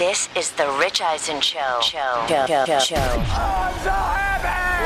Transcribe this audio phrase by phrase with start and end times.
[0.00, 1.78] This is the Rich Eisen Show.
[1.82, 2.24] Show.
[2.26, 2.64] Show.
[2.64, 2.78] Show.
[2.78, 2.96] Show.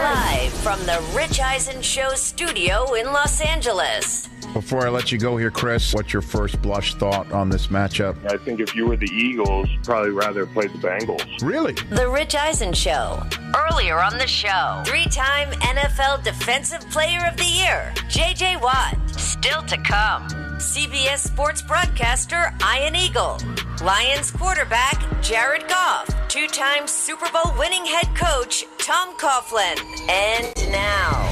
[0.03, 4.29] Live from the Rich Eisen Show studio in Los Angeles.
[4.55, 8.17] Before I let you go here, Chris, what's your first blush thought on this matchup?
[8.29, 11.25] I think if you were the Eagles, probably rather play the Bengals.
[11.43, 11.75] Really?
[11.75, 13.23] The Rich Eisen Show.
[13.71, 18.99] Earlier on the show, three time NFL Defensive Player of the Year, JJ Watt.
[19.17, 20.27] Still to come,
[20.59, 23.39] CBS Sports broadcaster Ian Eagle.
[23.83, 29.79] Lions quarterback Jared Goff, two time Super Bowl winning head coach Tom Coughlin.
[30.09, 31.29] And now,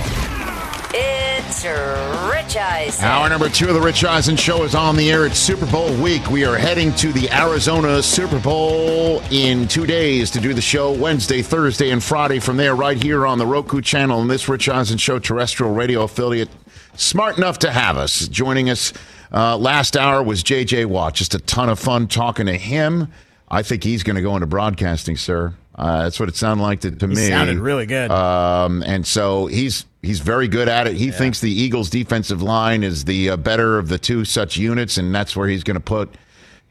[0.93, 3.05] it's Rich Eisen.
[3.05, 5.25] Hour number two of the Rich Eisen Show is on the air.
[5.25, 6.29] It's Super Bowl week.
[6.29, 10.91] We are heading to the Arizona Super Bowl in two days to do the show
[10.93, 14.69] Wednesday, Thursday, and Friday from there, right here on the Roku channel and this Rich
[14.69, 16.49] Eisen Show terrestrial radio affiliate.
[16.95, 18.29] Smart enough to have us.
[18.29, 18.93] Joining us
[19.33, 21.15] uh, last hour was JJ Watt.
[21.15, 23.13] Just a ton of fun talking to him.
[23.49, 25.55] I think he's going to go into broadcasting, sir.
[25.75, 27.29] Uh, that's what it sounded like to, to me.
[27.29, 28.11] sounded really good.
[28.11, 30.95] Um, and so he's he's very good at it.
[30.97, 34.99] He thinks the Eagles' defensive line is the uh, better of the two such units,
[34.99, 36.11] and that's where he's going to put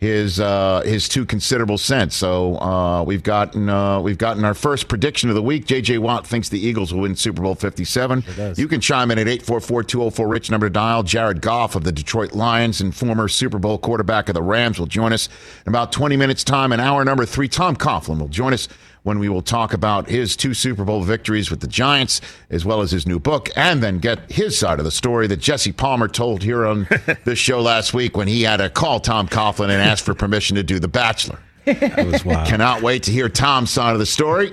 [0.02, 2.16] his uh, his two considerable cents.
[2.16, 5.68] So uh, we've gotten uh, we've gotten our first prediction of the week.
[5.68, 8.24] JJ Watt thinks the Eagles will win Super Bowl Fifty Seven.
[8.58, 11.04] You can chime in at 844-204 Rich number to dial.
[11.04, 14.88] Jared Goff of the Detroit Lions and former Super Bowl quarterback of the Rams will
[14.88, 15.30] join us
[15.66, 16.72] in about twenty minutes time.
[16.72, 18.68] And hour number three, Tom Coughlin will join us
[19.04, 22.82] when we will talk about his two Super Bowl victories with the Giants, as well
[22.82, 26.08] as his new book, and then get his side of the story that Jesse Palmer
[26.08, 26.88] told here on
[27.26, 30.56] this show last week when he had to call Tom Coughlin and ask for permission
[30.56, 31.40] to do The Bachelor.
[31.66, 32.48] That was wild.
[32.48, 34.52] Cannot wait to hear Tom's side of the story.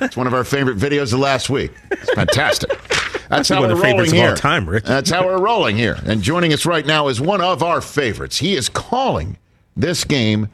[0.00, 1.72] It's one of our favorite videos of last week.
[1.90, 2.70] It's fantastic.
[3.28, 4.36] That's how One we're of the favorites rolling of all here.
[4.36, 4.80] time.
[4.84, 5.98] That's how we're rolling here.
[6.04, 8.38] And joining us right now is one of our favorites.
[8.38, 9.38] He is calling
[9.76, 10.48] this game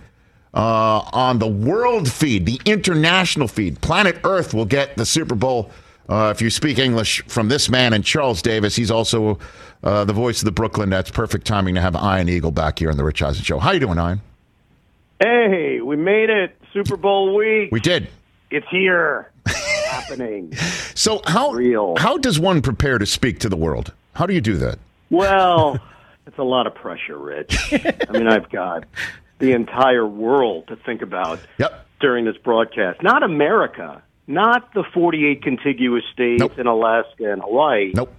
[0.55, 3.81] uh, on the world feed, the international feed.
[3.81, 5.71] Planet Earth will get the Super Bowl.
[6.09, 9.39] Uh, if you speak English from this man and Charles Davis, he's also
[9.83, 11.11] uh, the voice of the Brooklyn Nets.
[11.11, 13.59] Perfect timing to have Ian Eagle back here on the Rich Eisen Show.
[13.59, 14.21] How you doing, Ian?
[15.21, 16.57] Hey, we made it.
[16.73, 17.71] Super Bowl week.
[17.71, 18.09] We did.
[18.51, 19.31] It's here.
[19.47, 20.53] happening.
[20.95, 21.95] So how Real.
[21.97, 23.93] how does one prepare to speak to the world?
[24.15, 24.79] How do you do that?
[25.11, 25.79] Well,
[26.27, 27.73] it's a lot of pressure, Rich.
[27.73, 28.85] I mean, I've got
[29.43, 31.87] the entire world to think about Yep.
[32.01, 33.03] during this broadcast.
[33.03, 36.59] Not America, not the 48 contiguous states Nope.
[36.59, 37.93] in Alaska and Hawaii.
[37.95, 38.15] Nope.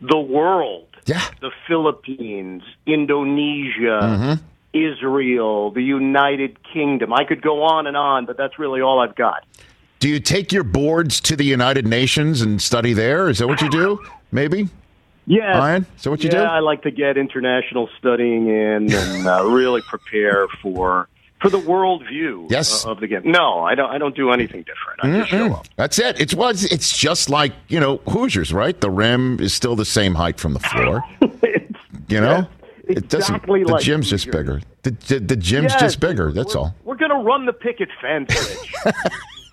[0.00, 0.88] The world.
[1.06, 1.20] Yeah.
[1.40, 4.44] The Philippines, Indonesia, Mm-hmm.
[4.76, 7.12] Israel, the United Kingdom.
[7.12, 9.44] I could go on and on, but that's really all I've got.
[10.00, 13.28] Do you take your boards to the United Nations and study there?
[13.28, 14.00] Is that what you do?
[14.32, 14.68] Maybe.
[15.26, 16.44] Yeah, Ryan, that what you yeah, do?
[16.44, 21.08] I like to get international studying in and uh, really prepare for
[21.40, 22.84] for the world view Yes.
[22.86, 23.22] of the game.
[23.24, 23.90] No, I don't.
[23.90, 25.00] I don't do anything different.
[25.02, 25.66] I just show up.
[25.76, 26.20] That's it.
[26.20, 26.64] It's was.
[26.64, 28.78] It's just like you know Hoosiers, right?
[28.80, 31.02] The rim is still the same height from the floor.
[32.08, 32.46] You know,
[32.86, 33.46] Yes, it doesn't.
[33.46, 34.60] The like gym's just bigger.
[34.82, 36.32] The, the, the gym's Yes, just bigger.
[36.32, 36.74] That's we're- all.
[36.84, 38.30] We're gonna run the picket fence.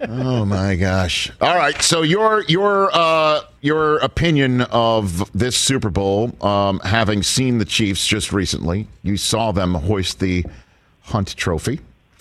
[0.00, 1.30] Oh my gosh!
[1.40, 7.58] All right, so your your uh, your opinion of this Super Bowl, um, having seen
[7.58, 10.44] the Chiefs just recently, you saw them hoist the
[11.02, 11.80] Hunt Trophy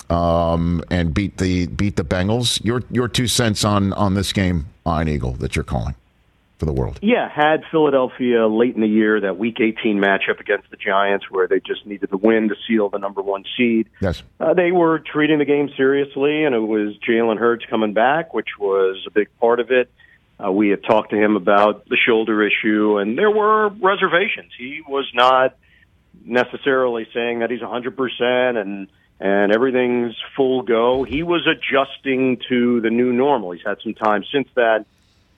[0.09, 2.63] um, and beat the beat the Bengals.
[2.63, 5.95] Your your two cents on on this game, Iron Eagle, that you're calling
[6.59, 7.00] for the world.
[7.01, 11.47] yeah, had Philadelphia late in the year that Week 18 matchup against the Giants, where
[11.47, 13.89] they just needed the win to seal the number one seed.
[14.00, 14.23] Yes.
[14.39, 18.50] Uh, they were treating the game seriously, and it was Jalen Hurts coming back, which
[18.59, 19.91] was a big part of it.
[20.44, 24.51] Uh, we had talked to him about the shoulder issue, and there were reservations.
[24.57, 25.55] He was not
[26.25, 28.88] necessarily saying that he's 100% and
[29.19, 31.03] and everything's full go.
[31.03, 33.51] He was adjusting to the new normal.
[33.51, 34.85] He's had some time since that.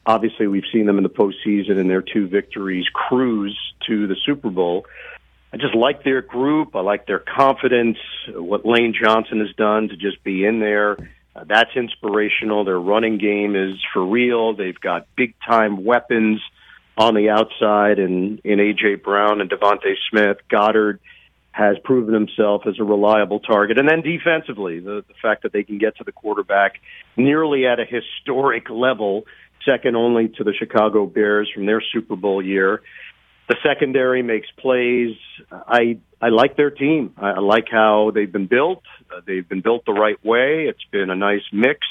[0.05, 3.57] Obviously, we've seen them in the postseason and their two victories cruise
[3.87, 4.85] to the Super Bowl.
[5.51, 6.75] I just like their group.
[6.75, 7.97] I like their confidence.
[8.29, 10.97] What Lane Johnson has done to just be in there.
[11.35, 12.65] Uh, that's inspirational.
[12.65, 14.53] Their running game is for real.
[14.53, 16.41] They've got big time weapons
[16.97, 20.37] on the outside and in AJ Brown and DeVonta Smith.
[20.49, 20.99] Goedert
[21.51, 23.79] has proven himself as a reliable target.
[23.79, 26.81] And then defensively, the, the fact that they can get to the quarterback
[27.15, 29.23] nearly at a historic level,
[29.63, 32.81] second only to the Chicago Bears from their Super Bowl year.
[33.47, 35.15] The secondary makes plays.
[35.51, 37.13] I I like their team.
[37.17, 38.81] I, I like how they've been built.
[39.11, 40.65] Uh, they've been built the right way.
[40.67, 41.81] It's been a nice mix.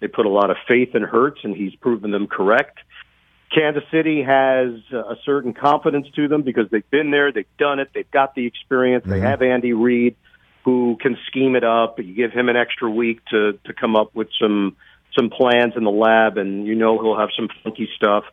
[0.00, 2.78] They put a lot of faith in Hurts, and he's proven them correct.
[3.52, 7.90] Kansas City has a certain confidence to them because they've been there, they've done it,
[7.94, 9.02] they've got the experience.
[9.02, 9.12] Mm-hmm.
[9.12, 10.16] They have Andy Reid
[10.64, 11.98] who can scheme it up.
[11.98, 14.76] You give him an extra week to to come up with some
[15.16, 18.24] some plans in the lab, and you know he'll have some funky stuff.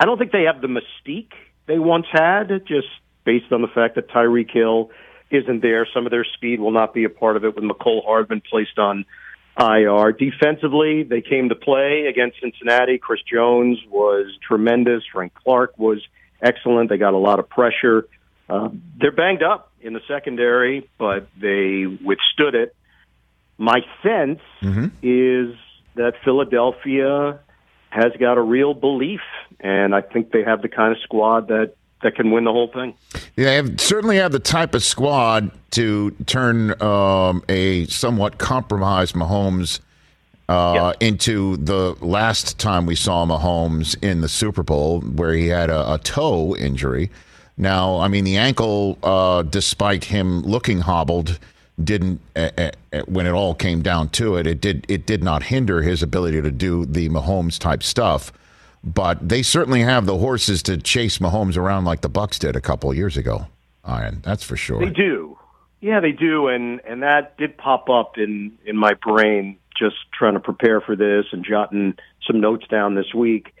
[0.00, 1.32] I don't think they have the mystique
[1.66, 2.88] they once had, just
[3.24, 4.90] based on the fact that Tyreek Hill
[5.30, 5.86] isn't there.
[5.94, 8.78] Some of their speed will not be a part of it with Mecole Hardman placed
[8.78, 9.04] on
[9.58, 10.12] IR.
[10.12, 12.98] Defensively, they came to play against Cincinnati.
[12.98, 15.02] Chris Jones was tremendous.
[15.12, 16.02] Frank Clark was
[16.42, 16.90] excellent.
[16.90, 18.06] They got a lot of pressure.
[18.48, 22.74] Uh, they're banged up in the secondary, but they withstood it.
[23.58, 24.86] My sense mm-hmm.
[25.02, 25.56] is
[25.94, 27.38] that Philadelphia
[27.90, 29.20] has got a real belief,
[29.60, 32.68] and I think they have the kind of squad that that can win the whole
[32.68, 32.94] thing.
[33.36, 39.14] Yeah, they have, certainly have the type of squad to turn um, a somewhat compromised
[39.14, 39.78] Mahomes
[40.48, 45.70] uh, into the last time we saw Mahomes in the Super Bowl, where he had
[45.70, 47.10] a, a toe injury.
[47.56, 51.38] Now, I mean, the ankle, uh, despite him looking hobbled,
[51.82, 52.70] didn't uh, uh,
[53.06, 56.42] when it all came down to it, it did it did not hinder his ability
[56.42, 58.32] to do the Mahomes type stuff
[58.84, 62.60] but they certainly have the horses to chase Mahomes around like the Bucks did a
[62.60, 63.46] couple of years ago.
[63.88, 64.80] Ian, that's for sure.
[64.80, 65.38] They do.
[65.80, 70.34] Yeah, they do, and and that did pop up in in my brain just trying
[70.34, 71.94] to prepare for this and jotting
[72.26, 73.54] some notes down this week.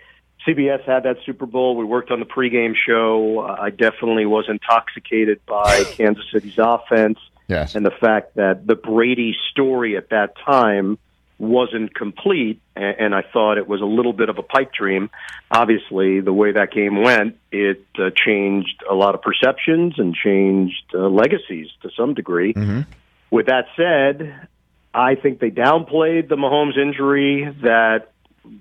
[0.46, 1.76] CBS had that Super Bowl.
[1.76, 3.40] We worked on the pregame show.
[3.40, 7.18] I definitely was intoxicated by Kansas City's offense
[7.52, 7.74] yes.
[7.74, 10.98] and the fact that the Brady story at that time
[11.38, 15.10] wasn't complete, and, and I thought it was a little bit of a pipe dream.
[15.50, 20.84] Obviously, the way that game went, it uh, changed a lot of perceptions and changed
[20.94, 22.54] uh, legacies to some degree.
[22.54, 22.82] Mm-hmm.
[23.30, 24.48] With that said,
[24.94, 28.12] I think they downplayed the Mahomes injury that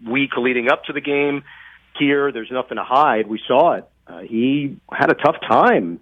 [0.08, 1.44] week leading up to the game.
[2.00, 3.28] Here, there's nothing to hide.
[3.28, 3.88] We saw it.
[4.08, 6.00] Uh, he had a tough time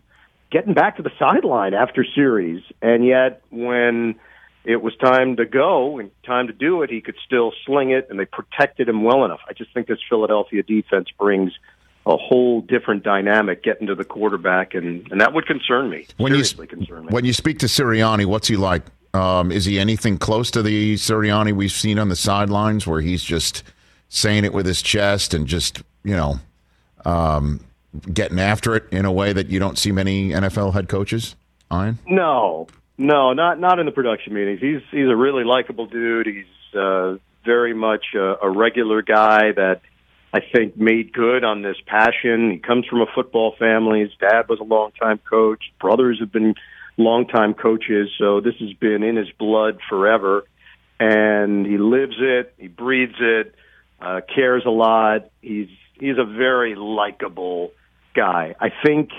[0.51, 4.15] getting back to the sideline after series, and yet when
[4.65, 8.07] it was time to go and time to do it, he could still sling it,
[8.09, 9.39] and they protected him well enough.
[9.47, 11.53] I just think this Philadelphia defense brings
[12.05, 16.07] a whole different dynamic getting to the quarterback, and, and that would concern me.
[16.17, 17.11] When Seriously you concern me.
[17.11, 18.83] when you speak to Sirianni, what's he like?
[19.13, 23.23] Um, is he anything close to the Sirianni we've seen on the sidelines, where he's
[23.23, 23.63] just
[24.09, 26.39] saying it with his chest and just you know
[27.05, 27.59] um,
[28.13, 31.35] getting after it in a way that you don't see many NFL head coaches?
[31.71, 31.99] Ian?
[32.07, 34.59] No, no, not not in the production meetings.
[34.59, 36.27] He's he's a really likable dude.
[36.27, 39.81] He's uh, very much a, a regular guy that
[40.33, 42.51] I think made good on this passion.
[42.51, 44.01] He comes from a football family.
[44.01, 45.71] His dad was a longtime coach.
[45.79, 46.55] Brothers have been
[46.97, 50.43] longtime coaches, so this has been in his blood forever.
[50.99, 52.53] And he lives it.
[52.57, 53.55] He breathes it.
[54.01, 55.29] Uh, cares a lot.
[55.41, 55.69] He's
[55.99, 57.71] he's a very likable
[58.15, 58.55] guy.
[58.59, 59.09] I think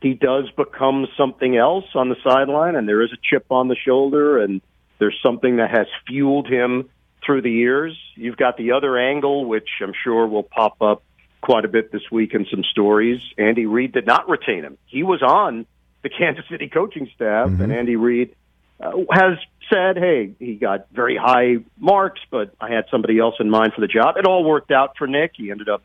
[0.00, 3.76] he does become something else on the sideline, and there is a chip on the
[3.76, 4.60] shoulder, and
[4.98, 6.88] there's something that has fueled him
[7.24, 7.96] through the years.
[8.14, 11.02] You've got the other angle, which I'm sure will pop up
[11.40, 13.20] quite a bit this week in some stories.
[13.38, 14.78] Andy Reid did not retain him.
[14.86, 15.66] He was on
[16.02, 17.62] the Kansas City coaching staff, mm-hmm.
[17.62, 18.34] and Andy Reid
[18.80, 19.38] uh, has
[19.72, 23.80] said, hey, he got very high marks, but I had somebody else in mind for
[23.80, 24.16] the job.
[24.16, 25.32] It all worked out for Nick.
[25.36, 25.82] He ended up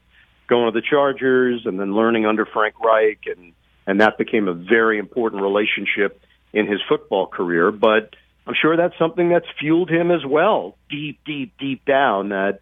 [0.51, 3.53] going to the Chargers and then learning under Frank Reich and
[3.88, 6.22] and that became a very important relationship
[6.53, 7.72] in his football career.
[7.72, 8.15] But
[8.46, 12.29] I'm sure that's something that's fueled him as well, deep, deep, deep down.
[12.29, 12.60] That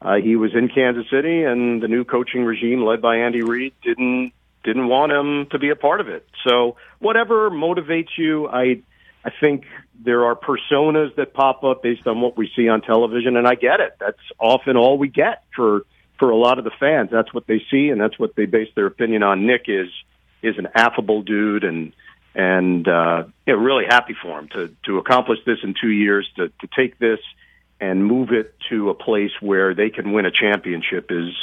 [0.00, 3.74] uh, he was in Kansas City, and the new coaching regime led by Andy Reid
[3.82, 4.32] didn't
[4.64, 6.24] didn't want him to be a part of it.
[6.46, 8.82] So whatever motivates you, I
[9.24, 9.64] I think
[10.04, 13.56] there are personas that pop up based on what we see on television, and I
[13.56, 13.96] get it.
[14.00, 15.82] That's often all we get for
[16.22, 17.08] for a lot of the fans.
[17.10, 19.44] That's what they see, and that's what they base their opinion on.
[19.44, 19.88] Nick is
[20.40, 21.92] is an affable dude, and
[22.32, 26.30] and uh, yeah, really happy for him to to accomplish this in two years.
[26.36, 27.18] To to take this
[27.80, 31.34] and move it to a place where they can win a championship is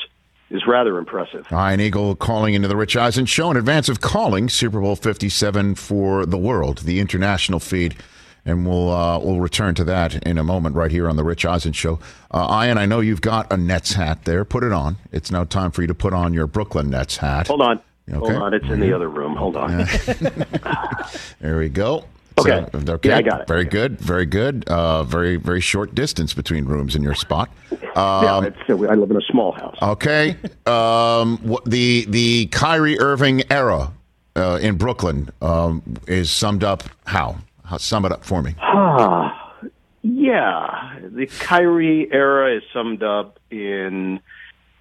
[0.50, 1.46] is rather impressive.
[1.52, 5.76] Ian Eagle calling into the Rich Eisen show in advance of calling Super Bowl 57
[5.76, 7.98] for the world, the international feed.
[8.46, 11.46] And we'll uh, we'll return to that in a moment right here on the Rich
[11.46, 12.00] Eisen show.
[12.32, 14.44] Uh, Ian, I know you've got a Nets hat there.
[14.46, 14.98] Put it on.
[15.12, 17.48] It's now time for you to put on your Brooklyn Nets hat.
[17.48, 17.82] Hold on.
[18.12, 18.18] Okay.
[18.18, 18.54] Hold on.
[18.54, 19.36] It's in the other room.
[19.36, 19.78] Hold on.
[21.40, 22.06] there we go.
[22.40, 22.66] Okay.
[22.86, 23.10] So, okay.
[23.10, 23.48] Yeah, I got it.
[23.48, 24.00] Very good.
[24.00, 24.64] Very good.
[24.68, 27.50] Uh, very very short distance between rooms in your spot.
[27.72, 29.78] yeah, Um, it's, I live in a small house.
[29.82, 30.38] Okay.
[30.66, 33.92] Um, the the Kyrie Irving era
[34.36, 37.38] uh, in Brooklyn um, is summed up how?
[37.78, 38.56] Sum it up for me.
[38.62, 39.54] Ah,
[40.02, 41.00] yeah.
[41.02, 44.20] The Kyrie era is summed up in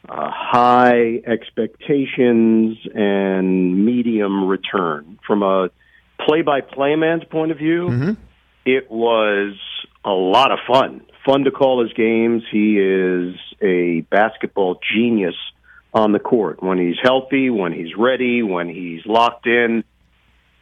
[0.08, 5.18] uh, high expectations and medium return.
[5.26, 5.70] From a
[6.24, 8.16] play-by-play man's point of view,
[8.64, 9.54] it was
[10.04, 11.02] a lot of fun.
[11.24, 12.42] Fun to call his games.
[12.50, 15.34] He is a basketball genius
[15.92, 16.62] on the court.
[16.62, 19.84] When he's healthy, when he's ready, when he's locked in,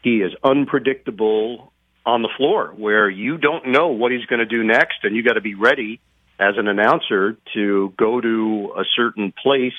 [0.02, 1.72] he is unpredictable
[2.06, 5.24] on the floor where you don't know what he's going to do next and you
[5.24, 6.00] got to be ready
[6.38, 9.72] as an announcer to go to a certain place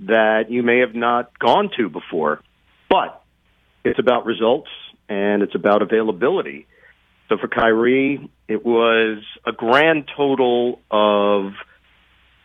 [0.00, 2.40] that you may have not gone to before.
[2.88, 3.22] But
[3.84, 4.70] it's about results
[5.08, 6.66] and it's about availability.
[7.28, 11.52] So for Kyrie, it was a grand total of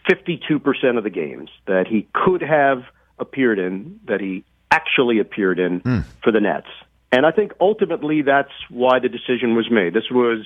[0.09, 2.83] 52% of the games that he could have
[3.17, 5.99] appeared in that he actually appeared in hmm.
[6.23, 6.67] for the Nets.
[7.11, 9.93] And I think ultimately that's why the decision was made.
[9.93, 10.45] This was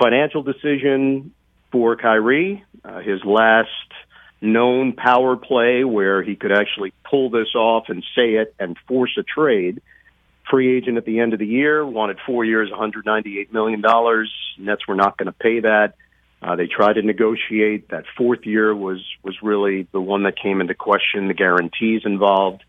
[0.00, 1.32] financial decision
[1.70, 3.68] for Kyrie, uh, his last
[4.40, 9.16] known power play where he could actually pull this off and say it and force
[9.18, 9.80] a trade.
[10.50, 13.82] Free agent at the end of the year, wanted four years, $198 million.
[14.58, 15.94] Nets were not going to pay that.
[16.42, 17.88] Uh, they tried to negotiate.
[17.88, 21.28] That fourth year was was really the one that came into question.
[21.28, 22.62] The guarantees involved,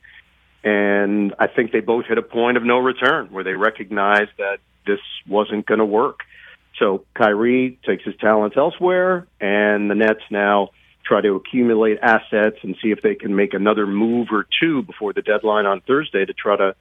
[0.63, 4.59] and I think they both hit a point of no return where they recognized that
[4.85, 6.21] this wasn't going to work.
[6.79, 10.69] So Kyrie takes his talents elsewhere, and the Nets now
[11.03, 15.13] try to accumulate assets and see if they can make another move or two before
[15.13, 16.75] the deadline on Thursday to try to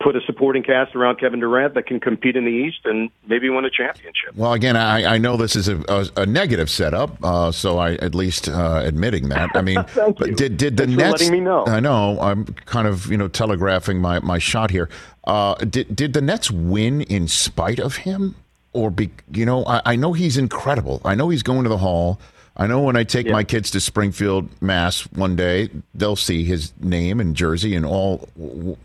[0.00, 3.48] put a supporting cast around Kevin Durant that can compete in the East and maybe
[3.48, 4.34] win a championship.
[4.34, 7.94] Well, again, I, I know this is a, a, a negative setup, uh, so I
[7.94, 9.50] at least uh, admitting that.
[9.54, 9.82] I mean,
[10.34, 11.12] did did the Thanks Nets?
[11.12, 11.64] letting me know.
[11.66, 12.20] I know.
[12.20, 14.88] I'm kind of you know telegraphing my, my shot here.
[15.24, 18.34] Uh, did did the Nets win in spite of him,
[18.72, 19.64] or be you know?
[19.64, 21.00] I, I know he's incredible.
[21.04, 22.20] I know he's going to the Hall.
[22.58, 26.72] I know when I take my kids to Springfield, Mass, one day they'll see his
[26.80, 28.28] name and jersey and all,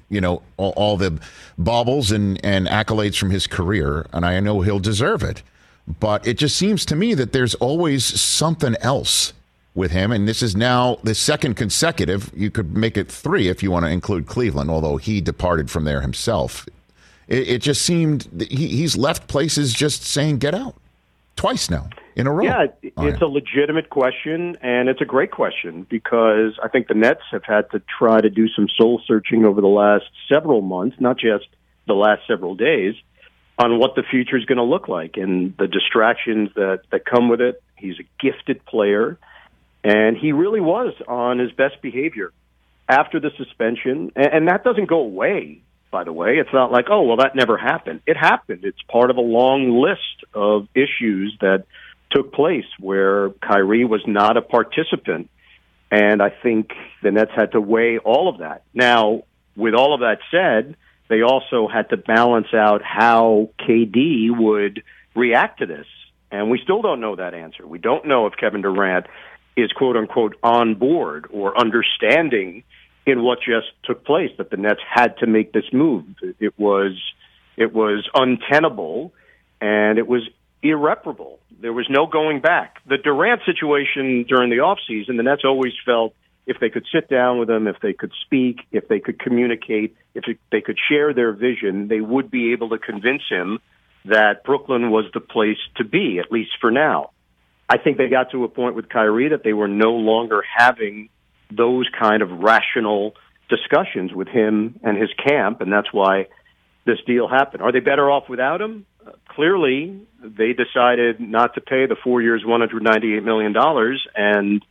[0.10, 1.18] you know, all, all the
[1.58, 5.42] baubles and, and accolades from his career, and I know he'll deserve it.
[6.00, 9.32] But it just seems to me that there's always something else
[9.74, 12.30] with him, and this is now the second consecutive.
[12.36, 15.86] You could make it three if you want to include Cleveland, although he departed from
[15.86, 16.68] there himself.
[17.30, 20.75] It, it just seemed he, he's left places just saying "get out"
[21.42, 22.44] twice now in a row.
[22.44, 26.88] Yeah, it- Oh, it's a legitimate question, and it's a great question because I think
[26.88, 30.62] the Nets have had to try to do some soul searching over the last several
[30.62, 31.48] months, not just
[31.88, 32.94] the last several days,
[33.58, 37.28] on what the future is going to look like and the distractions that, that come
[37.30, 37.62] with it.
[37.76, 39.18] He's a gifted player,
[39.84, 42.32] and he really was on his best behavior
[42.88, 45.62] after the suspension, and, and that doesn't go away.
[45.92, 48.02] By the way, it's not like, oh, well, that never happened.
[48.08, 48.64] It happened.
[48.64, 51.66] It's part of a long list of issues that
[52.12, 55.30] took place where Kyrie was not a participant.
[55.92, 56.72] And I think
[57.04, 58.64] the Nets had to weigh all of that.
[58.74, 59.24] Now,
[59.58, 60.78] with all of that said,
[61.10, 64.84] they also had to balance out how KD would
[65.14, 65.88] react to this.
[66.32, 67.68] And we still don't know that answer.
[67.68, 69.08] We don't know if Kevin Durant
[69.58, 72.64] is quote unquote on board or understanding
[73.05, 76.05] in what just took place that the Nets had to make this move.
[76.39, 77.00] It was
[77.58, 79.13] it was untenable
[79.60, 80.27] and it was
[80.63, 81.39] irreparable.
[81.60, 82.77] There was no going back.
[82.88, 86.13] The Durant situation during the offseason, the Nets always felt
[86.48, 89.96] if they could sit down with him, if they could speak, if they could communicate,
[90.15, 93.60] if they could share their vision, they would be able to convince him
[94.05, 97.12] that Brooklyn was the place to be, at least for now.
[97.70, 101.10] I think they got to a point with Kyrie that they were no longer having
[101.55, 103.13] those kind of rational
[103.50, 106.27] discussions with him and his camp, and that's why
[106.86, 107.62] this deal happened.
[107.62, 108.86] Are they better off without him?
[109.05, 113.53] Uh, clearly, they decided not to pay the four years, $198 million,
[114.15, 114.65] and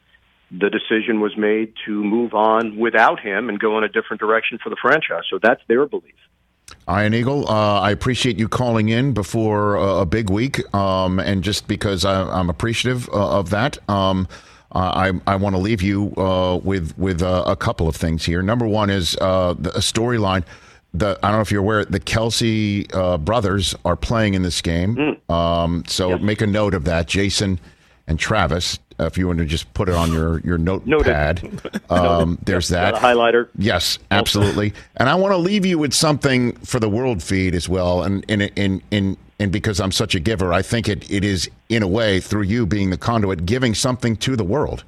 [0.51, 4.59] the decision was made to move on without him and go in a different direction
[4.63, 5.23] for the franchise.
[5.31, 6.15] So that's their belief.
[6.89, 11.45] Ian Eagle, uh, I appreciate you calling in before a, a big week, um, and
[11.45, 14.27] just because I, am appreciative uh, of that, um,
[14.73, 18.43] I, I want to leave you uh, with with uh, a couple of things here.
[18.43, 20.45] Number one is uh, the storyline.
[20.93, 24.61] The I don't know if you're aware, the Kelsey uh, brothers are playing in this
[24.61, 25.35] game, mm.
[25.35, 26.21] um, so yes.
[26.21, 27.07] make a note of that.
[27.07, 27.61] Jason
[28.07, 31.61] and Travis if you want to just put it on your your notepad.
[31.91, 33.49] Um, there's that highlighter.
[33.57, 34.73] Yes, absolutely.
[34.97, 38.03] and I want to leave you with something for the world feed as well.
[38.03, 41.51] And in in in and because I'm such a giver, I think it, it is
[41.71, 44.85] in a way through you being the conduit, giving something to the world.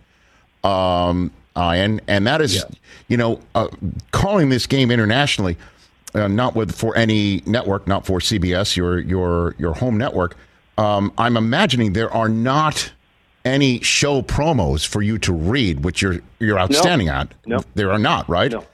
[0.62, 2.62] Um, Ian, and that is, yeah.
[3.08, 3.68] you know, uh,
[4.10, 5.56] calling this game internationally,
[6.14, 10.36] uh, not with for any network, not for CBS, your your your home network.
[10.76, 12.92] Um, I'm imagining there are not
[13.44, 17.14] any show promos for you to read, which you're you're outstanding no.
[17.14, 17.34] at.
[17.46, 18.52] No, there are not, right?
[18.52, 18.64] No.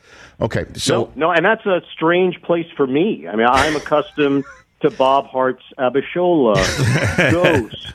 [0.41, 3.27] Okay, so no, no, and that's a strange place for me.
[3.29, 4.45] I mean, I'm accustomed
[4.81, 6.55] to Bob Hearts Abishola,
[7.33, 7.93] Ghosts,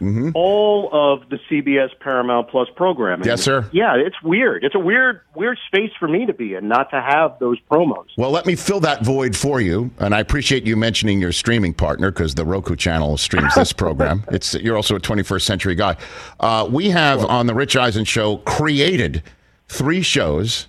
[0.00, 0.30] mm-hmm.
[0.34, 3.26] all of the CBS Paramount Plus programming.
[3.26, 3.68] Yes, sir.
[3.72, 4.64] Yeah, it's weird.
[4.64, 8.06] It's a weird, weird space for me to be in, not to have those promos.
[8.16, 11.74] Well, let me fill that void for you, and I appreciate you mentioning your streaming
[11.74, 14.24] partner because the Roku channel streams this program.
[14.28, 15.96] it's you're also a 21st century guy.
[16.40, 19.22] Uh, we have on the Rich Eisen show created
[19.68, 20.68] three shows.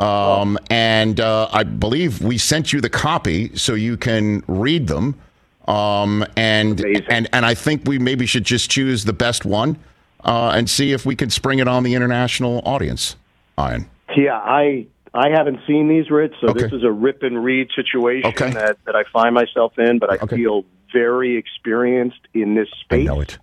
[0.00, 5.20] Um, and uh, I believe we sent you the copy so you can read them.
[5.68, 7.06] Um, and Amazing.
[7.10, 9.78] and and I think we maybe should just choose the best one
[10.24, 13.16] uh, and see if we can spring it on the international audience.
[13.58, 13.88] Ian.
[14.16, 16.62] Yeah, I I haven't seen these, Rich, so okay.
[16.62, 18.50] this is a rip and read situation okay.
[18.52, 20.36] that, that I find myself in, but I okay.
[20.36, 23.08] feel very experienced in this space.
[23.08, 23.38] I know it.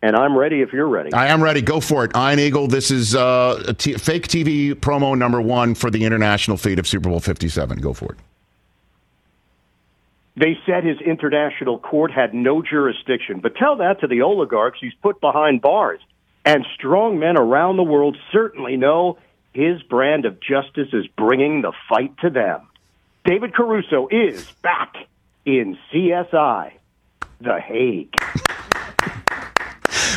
[0.00, 1.12] And I'm ready if you're ready.
[1.12, 1.60] I am ready.
[1.60, 2.12] Go for it.
[2.16, 6.86] Ian Eagle, this is uh, fake TV promo number one for the international feed of
[6.86, 7.78] Super Bowl 57.
[7.78, 8.18] Go for it.
[10.36, 14.94] They said his international court had no jurisdiction, but tell that to the oligarchs he's
[15.02, 16.00] put behind bars.
[16.44, 19.18] And strong men around the world certainly know
[19.52, 22.68] his brand of justice is bringing the fight to them.
[23.24, 24.94] David Caruso is back
[25.44, 26.72] in CSI,
[27.40, 28.14] The Hague.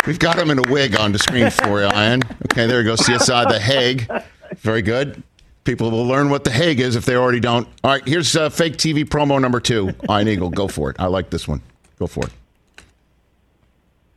[0.05, 2.23] We've got him in a wig on the screen for you, Ian.
[2.51, 2.95] Okay, there you go.
[2.95, 4.09] CSI The Hague.
[4.57, 5.21] Very good.
[5.63, 7.67] People will learn what the Hague is if they already don't.
[7.83, 9.93] All right, here's uh, fake TV promo number two.
[10.09, 10.95] Ian Eagle, go for it.
[10.99, 11.61] I like this one.
[11.99, 12.31] Go for it.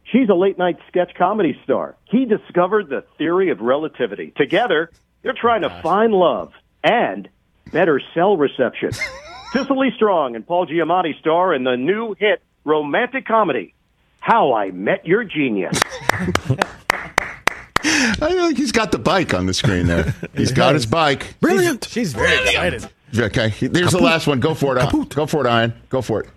[0.04, 1.96] She's a late night sketch comedy star.
[2.04, 4.32] He discovered the theory of relativity.
[4.36, 4.90] Together,
[5.22, 7.28] they're trying to find love and
[7.72, 8.92] better cell reception.
[9.52, 13.74] Cecily Strong and Paul Giamatti star in the new hit romantic comedy,
[14.24, 15.78] How I Met Your Genius.
[17.86, 20.14] I think he's got the bike on the screen there.
[20.34, 21.38] He's got his bike.
[21.40, 21.84] Brilliant.
[21.84, 22.74] She's, she's very Brilliant.
[22.74, 22.90] excited.
[23.14, 23.98] Okay, there's Kaput.
[23.98, 24.40] the last one.
[24.40, 24.80] Go for it.
[24.80, 25.14] Kaput.
[25.14, 25.74] Go for it, Ian.
[25.90, 26.28] Go for it.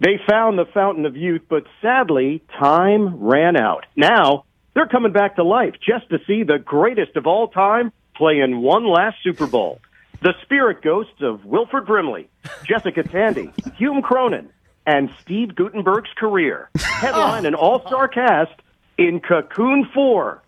[0.00, 3.84] They found the fountain of youth, but sadly, time ran out.
[3.96, 8.40] Now, they're coming back to life just to see the greatest of all time play
[8.40, 9.78] in one last Super Bowl.
[10.22, 12.30] The spirit ghosts of Wilford Brimley,
[12.64, 14.46] Jessica Tandy, Hume Cronyn,
[14.90, 16.68] and Steve Guttenberg's career.
[16.78, 18.52] Headline an all star cast
[18.98, 20.42] in Cocoon 4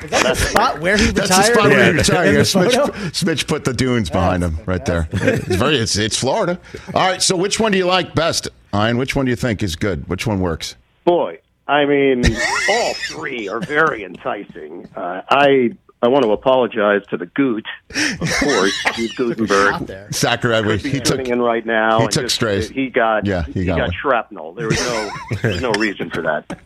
[0.00, 1.28] the spot where he retired?
[1.28, 2.34] That's the spot where he retired.
[2.34, 5.08] Yeah, Smitch, Smitch, put the dunes behind him right there.
[5.12, 5.76] It's very.
[5.76, 6.58] It's, it's Florida.
[6.94, 7.20] All right.
[7.22, 8.96] So which one do you like best, Ian?
[8.96, 10.08] Which one do you think is good?
[10.08, 10.74] Which one works?
[11.04, 12.22] Boy, I mean,
[12.70, 14.88] all three are very enticing.
[14.96, 20.14] Uh, I I want to apologize to the Goot, of course, Steve Guttenberg.
[20.14, 20.76] Sacramento.
[20.76, 22.00] He took in right now.
[22.00, 22.68] He took just, strays.
[22.68, 23.42] He got yeah.
[23.44, 24.52] He, he got, got shrapnel.
[24.54, 25.10] There was no
[25.42, 26.60] there's no reason for that.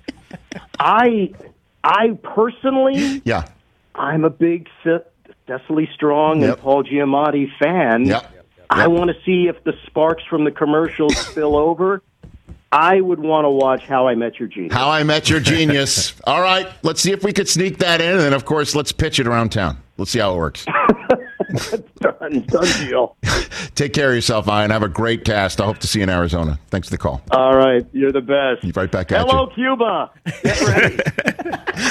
[0.78, 1.32] I
[1.82, 3.48] I personally yeah.
[3.94, 4.68] I'm a big
[5.46, 6.54] Cecily Strong yep.
[6.54, 8.06] and Paul Giamatti fan.
[8.06, 8.30] Yep.
[8.68, 12.02] I want to see if the sparks from the commercials spill over.
[12.72, 14.72] I would want to watch How I Met Your Genius.
[14.72, 16.14] How I Met Your Genius.
[16.24, 18.92] All right, let's see if we could sneak that in, and then of course let's
[18.92, 19.76] pitch it around town.
[19.98, 20.64] Let's see how it works.
[22.00, 23.16] done, done deal.
[23.74, 24.70] Take care of yourself, Ian.
[24.70, 25.60] Have a great cast.
[25.60, 26.58] I hope to see you in Arizona.
[26.70, 27.20] Thanks for the call.
[27.30, 28.64] All right, you're the best.
[28.64, 29.54] You right back at Hello, you.
[29.54, 30.10] Cuba.
[30.42, 30.98] Get ready.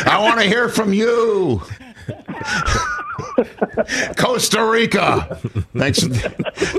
[0.09, 1.61] I want to hear from you.
[4.17, 5.37] Costa Rica.
[5.75, 6.03] Thanks.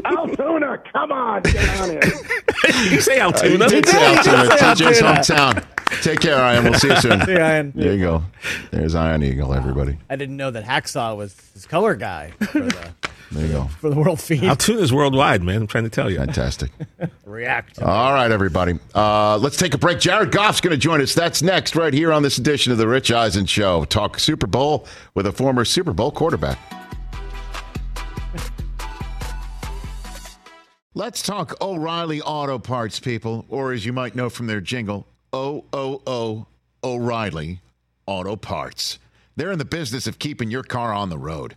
[0.04, 2.02] Altoona, come on, get on here.
[2.90, 3.64] you say Altoona?
[3.64, 4.56] Uh, you did say Altoona.
[4.56, 5.64] TJ's hometown.
[6.02, 6.64] Take care, Ian.
[6.64, 7.20] We'll see you soon.
[7.24, 7.72] See you, Ian.
[7.74, 8.22] There you go.
[8.70, 9.98] There's Ian Eagle, everybody.
[10.08, 12.88] I didn't know that Hacksaw was his color guy for the,
[13.32, 13.64] there you go.
[13.80, 14.42] For the world feed.
[14.42, 15.62] Altoona's worldwide, man.
[15.62, 16.18] I'm trying to tell you.
[16.18, 16.70] Fantastic.
[17.24, 17.80] React.
[17.80, 18.78] All right, everybody.
[18.94, 20.00] Uh, let's take a break.
[20.00, 21.14] Jared Goff's going to join us.
[21.14, 23.86] That's next, right here on this edition of The Rich Eisen Show.
[23.86, 26.58] Talk Super Bowl with a former Super Bowl quarterback.
[30.94, 35.64] Let's talk O'Reilly Auto Parts, people, or as you might know from their jingle, O
[35.72, 36.46] O O
[36.84, 37.62] O'Reilly
[38.06, 38.98] Auto Parts.
[39.34, 41.56] They're in the business of keeping your car on the road.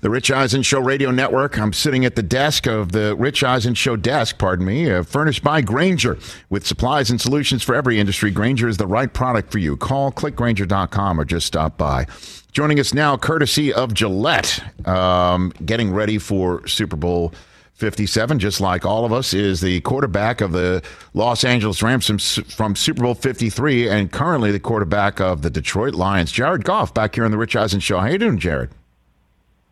[0.00, 1.58] The Rich Eisen Show Radio Network.
[1.58, 5.42] I'm sitting at the desk of the Rich Eisen Show desk, pardon me, uh, furnished
[5.42, 6.16] by Grainger.
[6.50, 9.76] With supplies and solutions for every industry, Grainger is the right product for you.
[9.76, 12.06] Call clickgrainger.com or just stop by.
[12.52, 17.34] Joining us now, courtesy of Gillette, um, getting ready for Super Bowl
[17.72, 20.80] 57, just like all of us, is the quarterback of the
[21.12, 25.94] Los Angeles Rams from, from Super Bowl 53 and currently the quarterback of the Detroit
[25.94, 27.98] Lions, Jared Goff, back here on the Rich Eisen Show.
[27.98, 28.70] How you doing, Jared?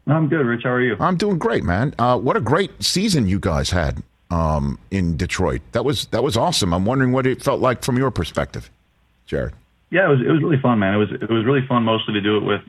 [0.07, 0.63] I'm good, Rich.
[0.65, 0.97] How are you?
[1.01, 1.95] I'm doing great, man.
[1.99, 5.63] Uh, what a great season you guys had um, in Detroit.
[5.73, 6.73] That was that was awesome.
[6.73, 8.71] I'm wondering what it felt like from your perspective,
[9.27, 9.55] Jared.
[9.91, 10.95] Yeah, it was it was really fun, man.
[10.95, 12.63] It was it was really fun mostly to do it with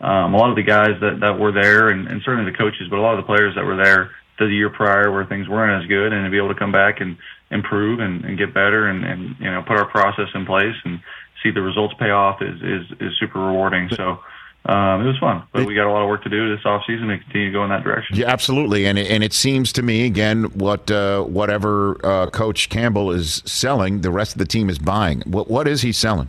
[0.00, 2.88] um, a lot of the guys that that were there, and, and certainly the coaches,
[2.88, 5.82] but a lot of the players that were there the year prior where things weren't
[5.82, 7.16] as good, and to be able to come back and
[7.50, 11.00] improve and, and get better, and, and you know put our process in place and
[11.42, 13.88] see the results pay off is is, is super rewarding.
[13.90, 14.20] So
[14.68, 17.08] um, it was fun, but we got a lot of work to do this offseason
[17.08, 18.16] to continue to go in that direction.
[18.16, 18.86] Yeah, absolutely.
[18.86, 23.42] And it, and it seems to me again what uh, whatever uh, Coach Campbell is
[23.46, 25.22] selling, the rest of the team is buying.
[25.22, 26.28] What what is he selling,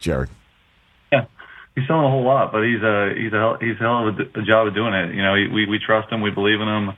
[0.00, 0.30] Jared?
[1.12, 1.26] Yeah,
[1.76, 4.40] he's selling a whole lot, but he's a he's a he's a hell of a,
[4.40, 5.14] a job of doing it.
[5.14, 6.92] You know, we we trust him, we believe in him.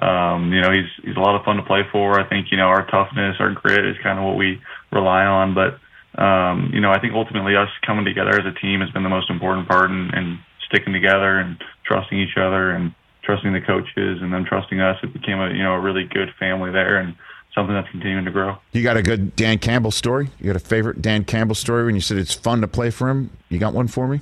[0.00, 2.18] Um, you know, he's he's a lot of fun to play for.
[2.18, 5.52] I think you know our toughness, our grit is kind of what we rely on,
[5.52, 5.78] but
[6.16, 9.08] um, you know, I think ultimately us coming together as a team has been the
[9.08, 14.22] most important part and, and sticking together and trusting each other and trusting the coaches
[14.22, 14.98] and them trusting us.
[15.02, 17.14] It became a, you know, a really good family there and
[17.54, 18.56] something that's continuing to grow.
[18.72, 20.30] You got a good Dan Campbell story?
[20.38, 23.08] You got a favorite Dan Campbell story when you said it's fun to play for
[23.08, 23.30] him?
[23.48, 24.20] You got one for me,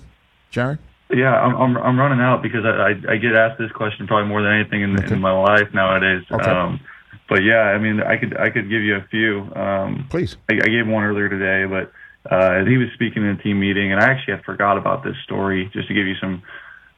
[0.50, 0.78] Jared?
[1.10, 4.28] Yeah, I'm I'm, I'm running out because I, I I get asked this question probably
[4.28, 5.14] more than anything in, okay.
[5.14, 6.22] in my life nowadays.
[6.30, 6.50] Okay.
[6.50, 6.80] Um,
[7.28, 9.52] but yeah, I mean, I could I could give you a few.
[9.54, 10.36] Um, Please.
[10.48, 11.92] I, I gave one earlier today, but
[12.30, 15.16] uh, he was speaking in a team meeting, and I actually had forgot about this
[15.24, 15.70] story.
[15.72, 16.42] Just to give you some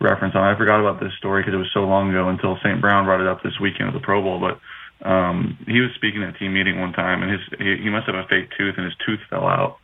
[0.00, 0.54] reference on, it.
[0.54, 2.80] I forgot about this story because it was so long ago until St.
[2.80, 4.40] Brown brought it up this weekend at the Pro Bowl.
[4.40, 7.90] But um, he was speaking at a team meeting one time, and his he, he
[7.90, 9.78] must have a fake tooth, and his tooth fell out.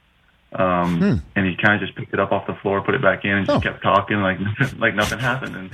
[0.53, 1.15] Um, hmm.
[1.35, 3.33] And he kind of just picked it up off the floor, put it back in,
[3.33, 3.61] and just oh.
[3.61, 4.39] kept talking like
[4.79, 5.57] like nothing happened.
[5.57, 5.71] And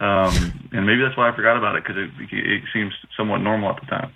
[0.00, 3.70] um, and maybe that's why I forgot about it because it, it seems somewhat normal
[3.70, 4.12] at the time.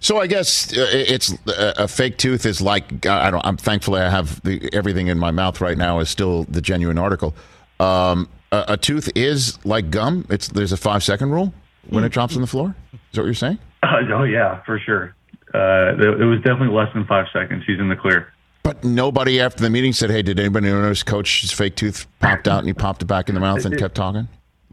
[0.00, 3.44] So I guess uh, it's uh, a fake tooth is like I don't.
[3.44, 6.98] I'm thankfully I have the, everything in my mouth right now is still the genuine
[6.98, 7.34] article.
[7.78, 10.26] Um, a, a, tooth is like gum.
[10.30, 11.52] It's there's a five second rule
[11.88, 12.74] when it drops on the floor.
[12.92, 13.58] Is that what you're saying?
[13.82, 15.14] Uh, oh yeah, for sure.
[15.54, 17.62] Uh, it was definitely less than five seconds.
[17.64, 18.32] He's in the clear.
[18.64, 22.58] But nobody after the meeting said, "Hey, did anybody notice Coach's fake tooth popped out
[22.58, 24.26] and he popped it back in the mouth and kept talking?"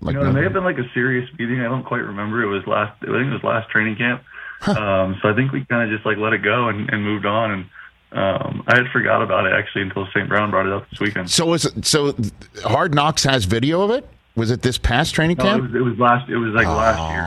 [0.03, 1.59] Like, you know, it may have been like a serious meeting.
[1.61, 2.41] I don't quite remember.
[2.43, 2.97] It was last.
[3.01, 4.23] I think it was last training camp.
[4.67, 7.25] Um, so I think we kind of just like let it go and, and moved
[7.25, 7.51] on.
[7.51, 7.65] And
[8.13, 10.27] um, I had forgot about it actually until St.
[10.29, 11.29] Brown brought it up this weekend.
[11.29, 12.15] So was it, so
[12.63, 14.07] Hard Knocks has video of it?
[14.35, 15.63] Was it this past training No, it camp?
[15.63, 16.29] was, it was last.
[16.29, 17.23] It was like last year,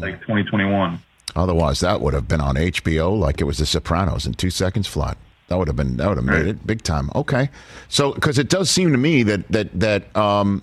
[0.00, 0.98] like like 2021.
[1.34, 4.86] Otherwise, that would have been on HBO like it was The Sopranos in two seconds
[4.86, 5.16] flat.
[5.48, 6.46] That would have been that would have made Right.
[6.48, 7.10] it big time.
[7.14, 7.50] Okay,
[7.88, 10.62] so because it does seem to me that that that um,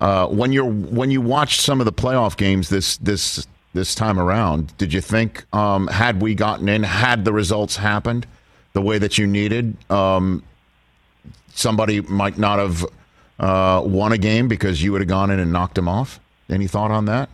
[0.00, 4.18] uh, when you're when you watch some of the playoff games this this this time
[4.18, 8.26] around, did you think um, had we gotten in, had the results happened
[8.72, 10.42] the way that you needed, um,
[11.54, 12.84] somebody might not have
[13.38, 16.18] uh, won a game because you would have gone in and knocked them off?
[16.48, 17.28] Any thought on that,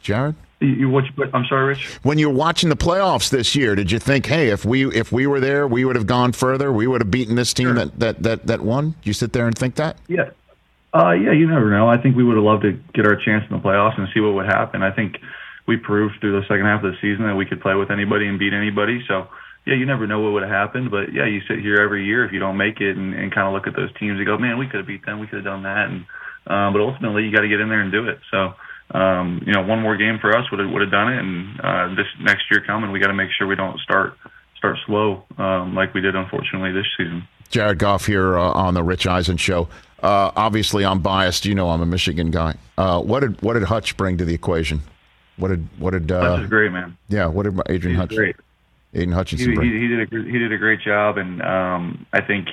[0.00, 0.34] Jared?
[0.60, 2.00] You, what you I'm sorry, Rich.
[2.02, 5.26] when you're watching the playoffs this year, did you think, hey, if we if we
[5.26, 8.22] were there, we would have gone further, we would have beaten this team that, that
[8.22, 8.90] that that won?
[8.90, 9.96] Did you sit there and think that?
[10.08, 10.30] Yeah.
[10.92, 11.88] Uh, yeah, you never know.
[11.88, 14.20] I think we would have loved to get our chance in the playoffs and see
[14.20, 14.82] what would happen.
[14.82, 15.18] I think
[15.66, 18.26] we proved through the second half of the season that we could play with anybody
[18.26, 19.04] and beat anybody.
[19.06, 19.28] So,
[19.66, 20.90] yeah, you never know what would have happened.
[20.90, 23.46] But, yeah, you sit here every year if you don't make it and, and kind
[23.46, 25.20] of look at those teams and go, man, we could have beat them.
[25.20, 25.86] We could have done that.
[25.86, 26.06] And
[26.48, 28.18] um, But ultimately, you got to get in there and do it.
[28.32, 28.54] So,
[28.90, 31.18] um, you know, one more game for us would have, would have done it.
[31.20, 34.14] And uh, this next year coming, we got to make sure we don't start
[34.56, 37.26] start slow um, like we did, unfortunately, this season.
[37.48, 39.68] Jared Goff here uh, on the Rich Eisen show.
[40.02, 41.44] Uh, obviously, I'm biased.
[41.44, 42.54] You know, I'm a Michigan guy.
[42.78, 44.82] Uh, what did what did Hutch bring to the equation?
[45.36, 46.96] What did what did uh, That's just great, man.
[47.08, 47.26] yeah?
[47.26, 48.36] What did Adrian Hutch great.
[48.92, 49.70] Aidan he, Hutchinson he, bring?
[49.70, 52.48] he did a he did a great job, and um, I think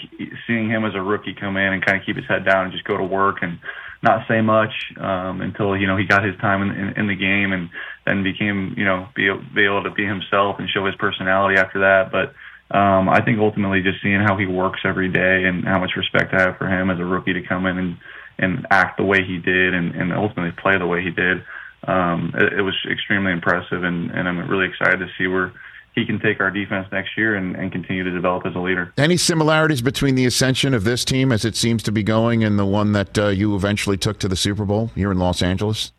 [0.45, 2.71] seeing him as a rookie come in and kind of keep his head down and
[2.71, 3.59] just go to work and
[4.03, 7.15] not say much um, until you know he got his time in, in, in the
[7.15, 7.69] game and
[8.05, 11.79] then became you know be, be able to be himself and show his personality after
[11.79, 12.11] that.
[12.11, 12.33] But
[12.71, 16.33] um, I think ultimately just seeing how he works every day and how much respect
[16.33, 17.97] I have for him as a rookie to come in and
[18.39, 21.43] and act the way he did and, and ultimately play the way he did.
[21.87, 25.53] Um, it, it was extremely impressive, and, and I'm really excited to see where
[25.95, 28.93] he can take our defense next year and, and continue to develop as a leader.
[28.97, 32.59] Any similarities between the ascension of this team as it seems to be going and
[32.59, 35.91] the one that uh, you eventually took to the Super Bowl here in Los Angeles,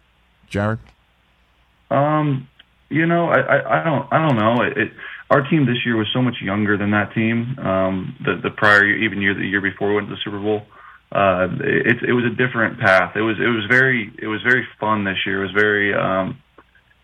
[0.48, 0.78] Jared?
[1.90, 2.48] Um,
[2.90, 4.62] you know, I, I, I don't I don't know.
[4.62, 4.92] It, it
[5.30, 7.58] our team this year was so much younger than that team.
[7.58, 10.40] Um, the the prior year, even year the year before we went to the Super
[10.40, 10.62] Bowl.
[11.10, 13.16] Uh, it it was a different path.
[13.16, 15.40] It was it was very it was very fun this year.
[15.42, 16.38] It was very um,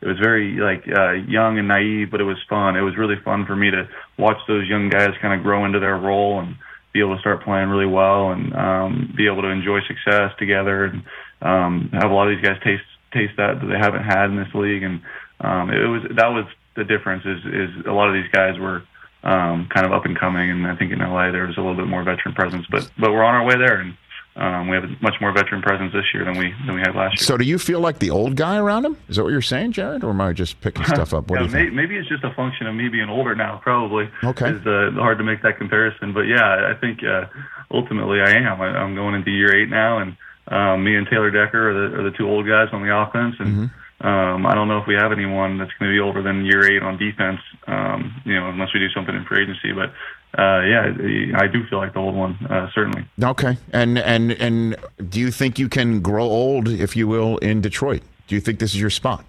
[0.01, 2.77] it was very like uh, young and naive, but it was fun.
[2.77, 5.81] It was really fun for me to watch those young guys kind of grow into
[5.81, 6.57] their role and
[6.93, 10.85] be able to start playing really well and um, be able to enjoy success together
[10.85, 11.03] and
[11.41, 14.37] um, have a lot of these guys taste taste that that they haven't had in
[14.37, 14.83] this league.
[14.83, 15.01] And
[15.41, 16.45] um, it was that was
[16.77, 17.25] the difference.
[17.25, 18.83] Is is a lot of these guys were
[19.23, 21.77] um, kind of up and coming, and I think in LA there was a little
[21.77, 22.67] bit more veteran presence.
[22.71, 23.97] But but we're on our way there, and
[24.37, 26.95] um, we have a much more veteran presence this year than we than we had
[26.95, 27.27] last year.
[27.27, 28.97] So, do you feel like the old guy around him?
[29.09, 31.31] Is that what you're saying, Jared, or am I just picking stuff up?
[31.31, 31.75] What yeah, do you think?
[31.75, 33.61] maybe it's just a function of me being older now.
[33.63, 34.11] Probably.
[34.23, 34.51] Okay.
[34.51, 37.27] It's uh, hard to make that comparison, but yeah, I think uh,
[37.71, 38.61] ultimately I am.
[38.61, 40.17] I, I'm going into year eight now, and
[40.49, 43.37] um, me and Taylor Decker are the, are the two old guys on the offense,
[43.39, 43.67] and Mm-hmm.
[44.05, 46.71] Um, I don't know if we have anyone that's going to be older than year
[46.71, 47.41] eight on defense.
[47.67, 49.93] Um, you know, unless we do something in free agency, but.
[50.37, 50.93] Uh, yeah,
[51.37, 53.07] I do feel like the old one, uh, certainly.
[53.23, 54.75] Okay, and and and
[55.09, 58.03] do you think you can grow old, if you will, in Detroit?
[58.27, 59.25] Do you think this is your spot,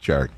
[0.00, 0.30] Jared?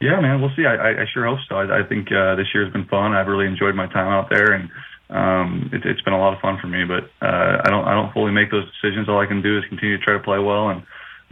[0.00, 0.66] Yeah, man, we'll see.
[0.66, 1.54] I, I, sure hope so.
[1.54, 3.12] I, I think uh, this year has been fun.
[3.12, 4.68] I've really enjoyed my time out there, and
[5.10, 6.82] um, it, it's been a lot of fun for me.
[6.84, 9.08] But uh, I don't I don't fully make those decisions.
[9.08, 10.82] All I can do is continue to try to play well and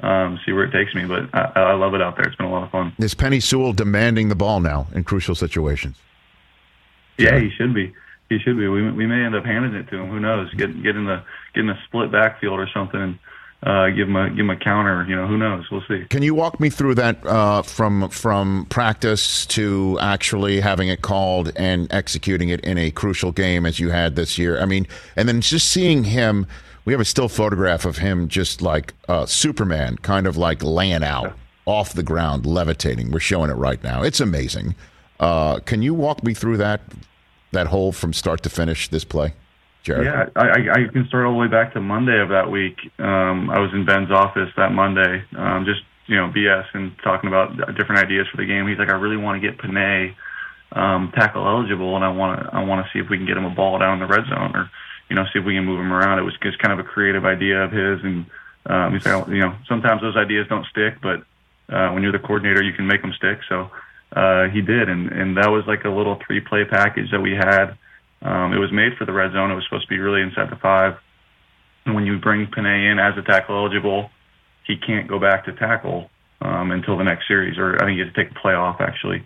[0.03, 1.05] um, see where it takes me.
[1.05, 2.27] But I, I love it out there.
[2.27, 2.93] It's been a lot of fun.
[2.99, 5.97] Is Penei Sewell demanding the ball now in crucial situations?
[7.19, 7.93] Yeah, he should be.
[8.29, 8.69] He should be.
[8.69, 10.09] We we may end up handing it to him.
[10.09, 10.53] Who knows?
[10.55, 11.23] Get get in the
[11.55, 13.01] get in a split backfield or something.
[13.01, 13.19] And,
[13.63, 15.05] uh, give him a give him a counter.
[15.07, 15.71] You know, who knows?
[15.71, 16.07] We'll see.
[16.09, 21.53] Can you walk me through that uh, from from practice to actually having it called
[21.57, 24.59] and executing it in a crucial game as you had this year?
[24.61, 24.87] I mean,
[25.17, 26.47] and then just seeing him.
[26.91, 31.05] We have a still photograph of him just like uh, Superman, kind of like laying
[31.05, 33.13] out off the ground, levitating.
[33.13, 34.03] We're showing it right now.
[34.03, 34.75] It's amazing.
[35.21, 36.81] Uh, can you walk me through that
[37.53, 39.35] that whole from start to finish this play,
[39.85, 40.07] Jared?
[40.07, 42.77] Yeah, I, I I can start all the way back to Monday of that week.
[42.99, 47.29] Um, I was in Ben's office that Monday, um, just you know, BS and talking
[47.29, 48.67] about different ideas for the game.
[48.67, 50.17] He's like, I really want to get Penei
[50.73, 53.37] um, tackle eligible, and I want to I want to see if we can get
[53.37, 54.69] him a ball down in the red zone, or
[55.11, 56.19] you know, see if we can move him around.
[56.19, 58.27] It was just kind of a creative idea of his, and
[58.67, 61.25] um, he's like, you know, sometimes those ideas don't stick, but
[61.69, 63.41] uh, when you're the coordinator, you can make them stick.
[63.49, 63.71] So
[64.13, 67.33] uh, he did, and and that was like a little three play package that we
[67.33, 67.77] had.
[68.23, 69.51] Um, it was made for the red zone.
[69.51, 70.97] It was supposed to be really inside the five.
[71.87, 74.11] And when you bring Penei in as a tackle eligible,
[74.67, 76.11] he can't go back to tackle
[76.43, 79.25] um, until the next series, or I think he had to take a playoff actually.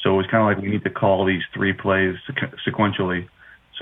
[0.00, 3.28] So it was kind of like we need to call these three plays sequ- sequentially.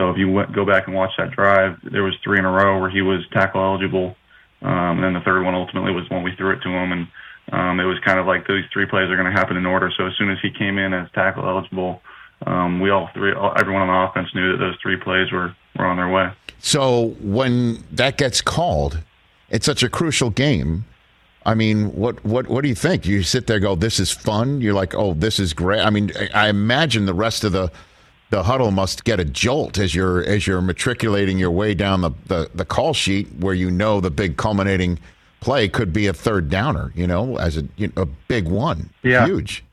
[0.01, 2.51] So if you went, go back and watch that drive, there was three in a
[2.51, 4.17] row where he was tackle eligible,
[4.63, 7.07] um, and then the third one ultimately was when we threw it to him, and
[7.53, 9.93] um, it was kind of like these three plays are going to happen in order.
[9.95, 12.01] So as soon as he came in as tackle eligible,
[12.47, 15.55] um, we all three, all, everyone on the offense knew that those three plays were
[15.77, 16.33] were on their way.
[16.61, 19.03] So when that gets called,
[19.51, 20.87] it's such a crucial game.
[21.45, 23.05] I mean, what what what do you think?
[23.05, 26.11] You sit there, go, "This is fun." You're like, "Oh, this is great." I mean,
[26.33, 27.71] I imagine the rest of the
[28.31, 32.11] the huddle must get a jolt as you're as you're matriculating your way down the
[32.27, 34.99] the, the call sheet, where you know the big culminating
[35.41, 36.93] play could be a third downer.
[36.95, 39.27] You know, as a you know, a big one, Yeah.
[39.27, 39.65] huge.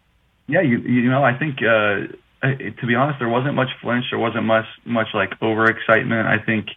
[0.48, 2.08] Yeah, you you know, I think uh,
[2.44, 4.06] to be honest, there wasn't much flinch.
[4.12, 6.26] There wasn't much much like overexcitement.
[6.26, 6.70] I think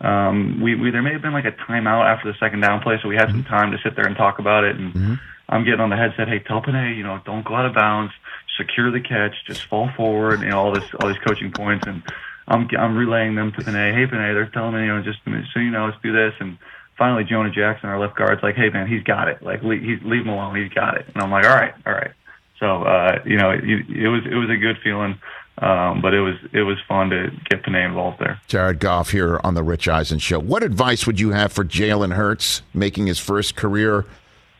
[0.00, 2.98] um, we, we there may have been like a timeout after the second down play,
[3.02, 4.76] so we had some time to sit there and talk about it.
[4.76, 5.18] And
[5.48, 8.12] I'm getting on the headset, hey, tell Penei, you know, don't go out of bounds,
[8.56, 12.02] secure the catch, just fall forward, you know, all this all these coaching points, and
[12.48, 13.94] I'm I'm relaying them to Penei.
[13.94, 16.58] Hey, Penei, they're telling me, you know, just so you know, let's do this and.
[16.96, 19.42] Finally, Jonah Jackson, our left guard's like, "Hey man, he's got it.
[19.42, 20.54] Like, leave, he's leave him alone.
[20.54, 22.12] He's got it." And I'm like, "All right, all right."
[22.60, 25.18] So uh, you know, it, it was it was a good feeling,
[25.58, 28.40] um, but it was it was fun to get Penei involved there.
[28.46, 30.38] Jared Goff here on the Rich Eisen Show.
[30.38, 34.06] What advice would you have for Jalen Hurts making his first career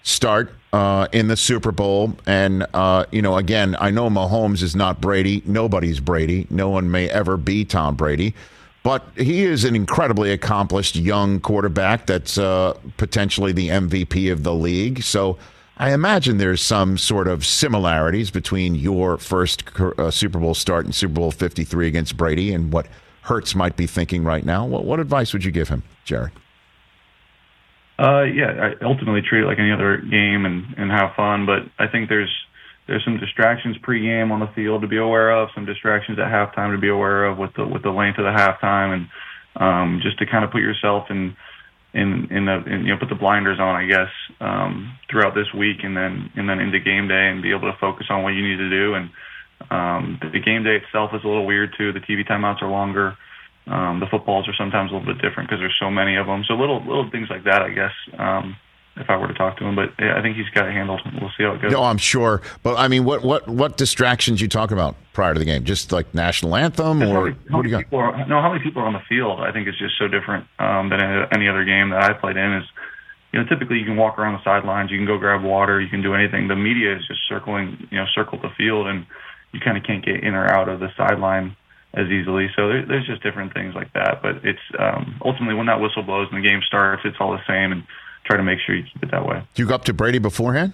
[0.05, 2.17] start uh, in the Super Bowl?
[2.27, 5.43] And, uh, you know, again, I know Mahomes is not Brady.
[5.45, 6.47] Nobody's Brady.
[6.51, 8.35] No one may ever be Tom Brady.
[8.85, 14.55] But he is an incredibly accomplished young quarterback that's uh, potentially the MVP of the
[14.55, 15.03] league.
[15.03, 15.39] So
[15.79, 20.93] I imagine there's some sort of similarities between your first uh, Super Bowl start in
[20.93, 22.87] Super Bowl 53 against Brady and what
[23.23, 24.67] Hurts might be thinking right now.
[24.67, 26.33] What, what advice would you give him, Jared?
[27.99, 31.47] Uh, yeah, I ultimately treat it like any other game and and have fun.
[31.47, 32.33] But I think there's
[32.87, 36.75] there's some distractions pregame on the field to be aware of, some distractions at halftime
[36.75, 39.09] to be aware of with the with the length of the halftime, and
[39.57, 41.37] um, just to kind of put yourself in
[41.95, 45.53] in in the in, you know put the blinders on, I guess, um, throughout this
[45.57, 48.31] week, and then and then into game day, and be able to focus on what
[48.31, 48.95] you need to do.
[48.95, 49.11] And
[49.71, 51.93] um, the, game day itself is a little weird too.
[51.93, 53.17] The TV timeouts are longer.
[53.67, 56.45] Um, the footballs are sometimes a little bit different because there's so many of them.
[56.47, 57.93] So little little things like that, I guess.
[58.19, 58.57] Um,
[58.97, 61.01] if I were to talk to him, but yeah, I think he's got it handled.
[61.21, 61.73] We'll see how it goes.
[61.73, 62.43] No, I'm sure.
[62.63, 65.65] But I mean, what what what distractions you talk about prior to the game?
[65.65, 67.99] Just like national anthem, How or many, how what do many you got?
[67.99, 69.41] are, no, how many people are on the field?
[69.41, 72.37] I think it's just so different um, than any- any other game that I played
[72.37, 72.53] in.
[72.55, 72.65] Is
[73.33, 75.89] you know, typically you can walk around the sidelines, you can go grab water, you
[75.89, 76.47] can do anything.
[76.47, 79.07] The media is just circling, you know, circle the field, and
[79.53, 81.57] you kind of can't get in or out of the sideline
[81.97, 82.49] as easily.
[82.57, 84.21] So there, there's just different things like that.
[84.23, 87.43] But it's um, ultimately when that whistle blows and the game starts, it's all the
[87.47, 87.85] same, and
[88.25, 89.43] try to make sure you keep it that way.
[89.55, 90.73] Do you go up to Brady beforehand?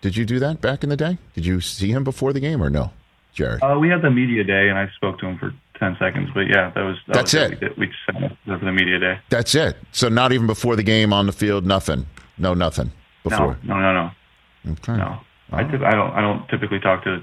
[0.00, 1.18] Did you do that back in the day?
[1.34, 2.90] Did you see him before the game or no,
[3.34, 3.62] Jared?
[3.62, 6.30] Uh, we had the media day, and I spoke to him for ten seconds.
[6.32, 7.60] But yeah, that was that That's was it.
[7.76, 9.18] We, we just set up for the media day.
[9.28, 9.76] That's it.
[9.92, 12.06] So not even before the game on the field, nothing.
[12.38, 12.92] No, nothing
[13.22, 13.58] before.
[13.62, 14.72] No, no, no, no.
[14.72, 14.96] Okay.
[14.96, 15.20] No,
[15.52, 16.10] I, typ- I don't.
[16.12, 17.22] I don't typically talk to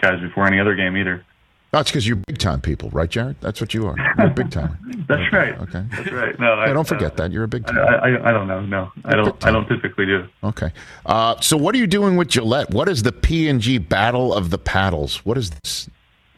[0.00, 1.24] guys before any other game either.
[1.72, 3.36] That's because you're big time people, right, Jared?
[3.40, 3.94] That's what you are.
[4.18, 4.76] You're a big timer.
[5.08, 5.56] That's right.
[5.60, 5.84] Okay.
[5.90, 6.38] That's right.
[6.40, 8.00] No, I don't forget that you're a big I, time.
[8.02, 8.60] I, I don't know.
[8.60, 9.46] No, I don't.
[9.46, 10.26] I don't typically do.
[10.42, 10.72] Okay.
[11.06, 12.70] Uh, so what are you doing with Gillette?
[12.70, 15.24] What is the P and G Battle of the Paddles?
[15.24, 15.88] What is this?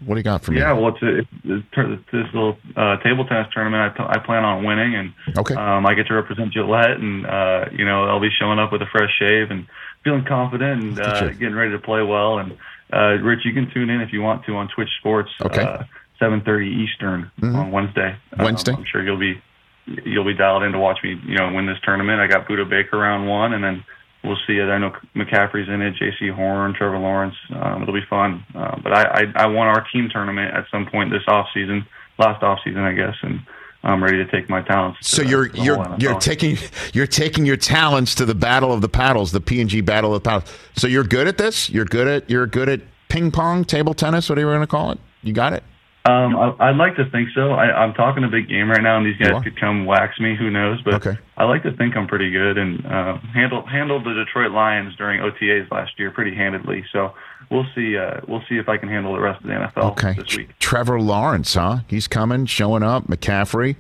[0.05, 0.59] What do you got for me?
[0.59, 3.95] Yeah, well, it's, a, it's, it's this little uh, table tennis tournament.
[4.01, 5.55] I, I plan on winning, and Okay.
[5.55, 8.83] um, I get to represent Gillette, and uh, you know I'll be showing up with
[8.83, 9.67] a fresh shave and
[10.05, 12.39] feeling confident and uh, getting ready to play well.
[12.39, 12.57] And
[12.93, 15.31] uh, Rich, you can tune in if you want to on Twitch Sports.
[15.41, 15.63] Okay.
[15.63, 15.85] Uh,
[16.21, 18.17] 7:30 Eastern on Wednesday.
[18.39, 18.73] Um, Wednesday?
[18.73, 19.43] I'm sure you'll be
[19.87, 22.21] you'll be dialed in to watch me, you know, win this tournament.
[22.21, 23.85] I got Budda Baker round one, and then
[24.23, 24.67] we'll see it.
[24.67, 27.35] I know McCaffrey's in it, Jaycee Horn, Trevor Lawrence.
[27.53, 28.45] Um, it'll be fun.
[28.55, 31.87] Uh, but I, I I won our team tournament at some point this off season,
[32.19, 33.41] last off season, I guess, and
[33.85, 35.07] I'm ready to take my talents.
[35.09, 36.57] So to you're the you're you're taking
[36.93, 40.15] you're taking your talents to the battle of the paddles, the P and G battle
[40.15, 40.51] of the paddles.
[40.77, 41.69] So you're good at this.
[41.69, 44.93] You're good at you're good at ping pong, table tennis, whatever you want to call
[44.93, 44.99] it.
[45.23, 45.65] You got it.
[46.05, 47.53] Um, I, I'd like to think so.
[47.53, 50.35] I, I'm talking a big game right now, and these guys could come wax me.
[50.35, 50.83] Who knows?
[50.83, 51.17] But Okay.
[51.37, 55.21] I like to think I'm pretty good, and uh, handled handled the Detroit Lions during
[55.21, 56.85] OTAs last year pretty handedly.
[56.93, 57.15] So
[57.53, 57.97] we'll see.
[57.97, 60.15] Uh, we'll see if I can handle the rest of the NFL Okay.
[60.15, 60.59] this week.
[60.59, 61.79] Trevor Lawrence, huh?
[61.87, 63.07] He's coming, showing up.
[63.07, 63.77] McCaffrey.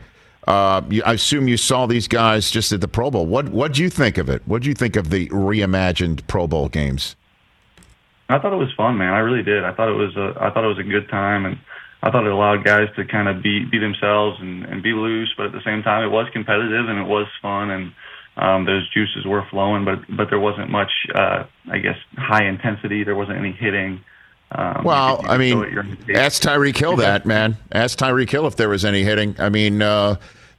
[0.47, 3.27] Uh, you, I assume you saw these guys just at the Pro Bowl.
[3.27, 4.43] What what do you think of it?
[4.47, 7.17] What do you think of the reimagined Pro Bowl games?
[8.29, 9.13] I thought it was fun, man.
[9.13, 9.65] I really did.
[9.65, 11.59] I thought it was a I thought it was a good time, and
[12.03, 15.33] I thought it allowed guys to kind of be be themselves and, and be loose,
[15.37, 17.71] but at the same time, it was competitive and it was fun.
[17.71, 17.93] And
[18.37, 23.05] um, those juices were flowing, but but there wasn't much, uh, I guess, high intensity.
[23.05, 24.01] There wasn't any hitting.
[24.53, 26.17] Um, Well, you could- you I mean, it your pace.
[26.17, 27.57] ask Tyreek Hill that, man.
[27.73, 29.35] Ask Tyreek Hill if there was any hitting.
[29.39, 30.17] I mean, uh,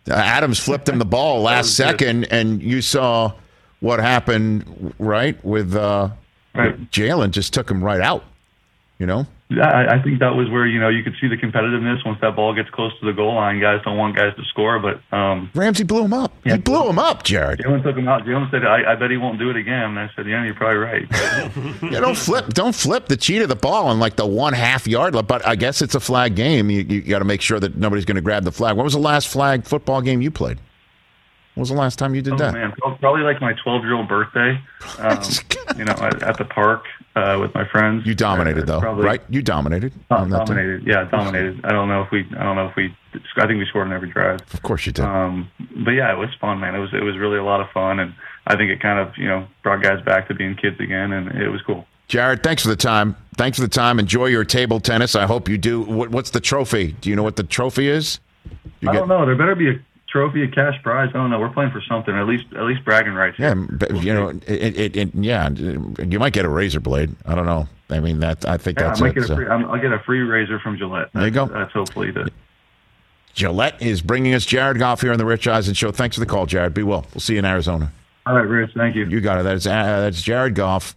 [0.09, 1.83] Adams flipped him the ball last was good.
[1.99, 3.33] second, and you saw
[3.79, 5.43] what happened, right?
[5.45, 6.09] With uh,
[6.55, 6.91] Right.
[6.91, 8.23] Jalen just took him right out.
[8.99, 9.25] You know,
[9.61, 12.35] I, I think that was where you know you could see the competitiveness once that
[12.35, 13.59] ball gets close to the goal line.
[13.59, 16.33] Guys don't want guys to score, but um, Ramsey blew him up.
[16.45, 16.53] Yeah.
[16.55, 17.59] He blew him up, Jared.
[17.59, 18.23] Jalen took him out.
[18.25, 20.53] Jalen said, I, "I bet he won't do it again." And I said, "Yeah, you're
[20.55, 21.07] probably right."
[21.93, 24.87] Yeah, don't flip, don't flip the cheat of the ball on like the one half
[24.87, 25.13] yard.
[25.27, 26.69] But I guess it's a flag game.
[26.69, 28.75] You, you got to make sure that nobody's going to grab the flag.
[28.77, 30.57] When was the last flag football game you played?
[31.55, 32.53] When was the last time you did Oh that?
[32.53, 34.59] man, probably like my 12 year old birthday.
[34.99, 35.19] Um,
[35.77, 36.83] you know, at, at the park
[37.15, 38.05] uh, with my friends.
[38.05, 39.21] You dominated Uh, though, probably, right?
[39.29, 39.93] You dominated.
[40.09, 40.55] Uh, on that team.
[40.55, 40.87] dominated.
[40.87, 41.61] Yeah, dominated.
[41.63, 42.25] I don't know if we.
[42.37, 42.95] I don't know if we.
[43.37, 44.41] I think we scored on every drive.
[44.53, 45.05] Of course you did.
[45.05, 45.49] Um,
[45.85, 46.75] but yeah, it was fun, man.
[46.75, 48.13] It was it was really a lot of fun, and
[48.47, 51.31] I think it kind of you know brought guys back to being kids again, and
[51.39, 51.85] it was cool.
[52.07, 53.15] Jared, thanks for the time.
[53.37, 53.97] Thanks for the time.
[53.99, 55.15] Enjoy your table tennis.
[55.15, 55.81] I hope you do.
[55.81, 56.91] What, what's the trophy?
[57.01, 58.19] Do you know what the trophy is?
[58.81, 59.25] You I don't know.
[59.25, 59.73] There better be a
[60.13, 61.09] trophy, a cash prize.
[61.09, 61.39] I don't know.
[61.39, 62.15] We're playing for something.
[62.15, 63.37] At least at least bragging rights.
[63.37, 67.13] Yeah, but, you know, it, it, it, yeah, you might get a razor blade.
[67.25, 67.67] I don't know.
[67.89, 69.21] I mean, that I think Yeah, that's I might it.
[69.21, 71.09] get a free, I'm, I'll get a free razor from Gillette.
[71.13, 71.59] There you That's- go.
[71.59, 72.29] That's hopefully the.
[73.33, 75.91] Gillette is bringing us Jared Goff here on the Rich Eisen Show.
[75.91, 76.73] Thanks for the call, Jared.
[76.75, 77.05] Be well.
[77.13, 77.91] We'll see you in Arizona.
[78.27, 78.71] All right, Rich.
[78.77, 79.05] Thank you.
[79.07, 79.43] You got it.
[79.43, 80.95] That's uh, that's Jared Goff,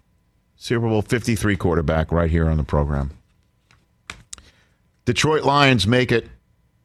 [0.56, 3.12] Super Bowl Fifty Three quarterback, right here on the program.
[5.06, 6.28] Detroit Lions make it,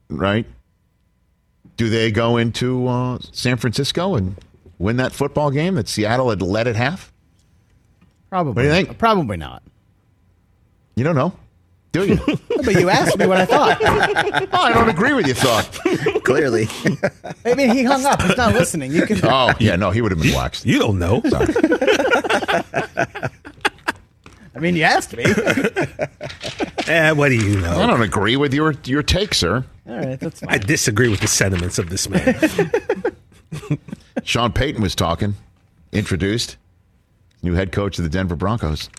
[0.10, 0.46] right?
[1.82, 4.36] Do they go into uh, San Francisco and
[4.78, 7.12] win that football game that Seattle had let it have?
[8.30, 8.54] Probably.
[8.54, 9.00] What do you think?
[9.00, 9.64] Probably not.
[10.96, 11.34] You don't know,
[11.92, 12.20] do you?
[12.64, 13.80] But you asked me what I thought.
[13.84, 15.80] oh, I don't agree with your thought.
[16.24, 16.68] Clearly.
[17.44, 18.22] I mean, he hung up.
[18.22, 18.92] He's not listening.
[18.92, 19.20] You can.
[19.24, 20.68] Oh, yeah, no, he would have been waxed.
[20.68, 21.24] You don't know.
[24.56, 25.26] I mean, you asked me.
[26.88, 27.80] Eh, what do you know?
[27.80, 29.64] I don't agree with your your take, sir.
[29.88, 30.50] All right, that's fine.
[30.50, 32.36] I disagree with the sentiments of this man.
[34.24, 35.36] Sean Payton was talking,
[35.92, 36.58] introduced,
[37.44, 38.90] new head coach of the Denver Broncos.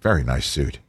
[0.00, 0.80] Very nice suit.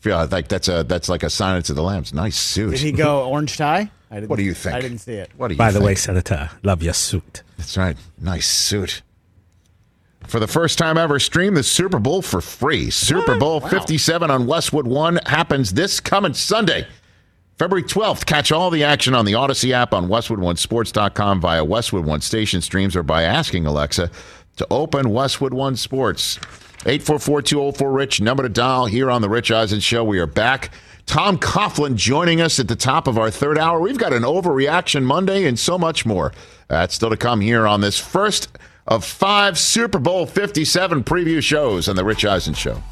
[0.00, 2.12] Feel like that's a that's like a Silence of the Lambs.
[2.14, 2.70] Nice suit.
[2.72, 3.90] Did he go orange tie?
[4.10, 4.74] I didn't, What do you think?
[4.76, 5.30] I didn't see it.
[5.36, 5.86] What do you By the think?
[5.86, 7.42] way, Senator, love your suit.
[7.56, 7.96] That's right.
[8.20, 9.02] Nice suit.
[10.30, 12.88] For the first time ever, stream the Super Bowl for free.
[12.90, 16.86] Super Bowl 57 on Westwood One happens this coming Sunday,
[17.58, 18.26] February 12th.
[18.26, 22.94] Catch all the action on the Odyssey app on WestwoodOneSports.com via Westwood One station streams
[22.94, 24.08] or by asking Alexa
[24.58, 26.38] to open Westwood One Sports.
[26.84, 30.04] 844-204-RICH, number to dial here on The Rich Eisen Show.
[30.04, 30.70] We are back.
[31.06, 33.80] Tom Coughlin joining us at the top of our third hour.
[33.80, 36.32] We've got an overreaction Monday and so much more.
[36.68, 38.56] That's still to come here on this first
[38.90, 42.82] of five Super Bowl 57 preview shows on The Rich Eisen Show.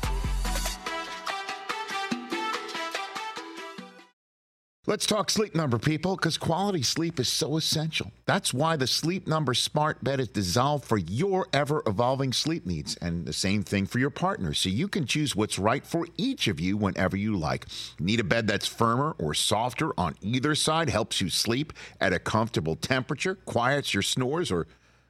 [4.86, 8.10] Let's talk sleep number, people, because quality sleep is so essential.
[8.24, 12.96] That's why the Sleep Number Smart Bed is designed for your ever evolving sleep needs,
[12.96, 16.48] and the same thing for your partner, so you can choose what's right for each
[16.48, 17.66] of you whenever you like.
[18.00, 22.18] Need a bed that's firmer or softer on either side, helps you sleep at a
[22.18, 24.66] comfortable temperature, quiets your snores, or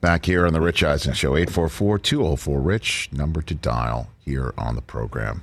[0.00, 4.74] Back here on the Rich Eisen Show, 844 204 Rich, number to dial here on
[4.74, 5.42] the program.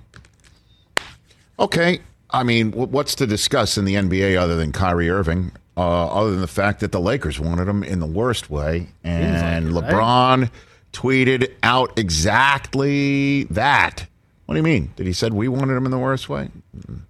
[1.60, 2.00] Okay,
[2.32, 6.42] I mean, what's to discuss in the NBA other than Kyrie Irving, uh, other than
[6.42, 8.88] the fact that the Lakers wanted him in the worst way?
[9.04, 9.94] And like it, right?
[9.94, 10.52] LeBron
[10.92, 14.08] tweeted out exactly that.
[14.46, 14.92] What do you mean?
[14.96, 16.50] Did he said we wanted him in the worst way?
[16.76, 17.02] Mm.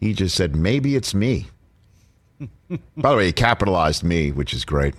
[0.00, 1.46] He just said, maybe it's me.
[2.96, 4.94] By the way, he capitalized me, which is great.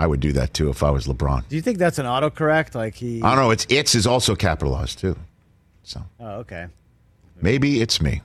[0.00, 1.48] I would do that too if I was LeBron.
[1.48, 2.74] Do you think that's an autocorrect?
[2.74, 3.20] Like he?
[3.22, 3.50] I don't know.
[3.50, 5.16] It's it's is also capitalized too.
[5.82, 6.66] So Oh, okay.
[7.40, 8.22] maybe it's me.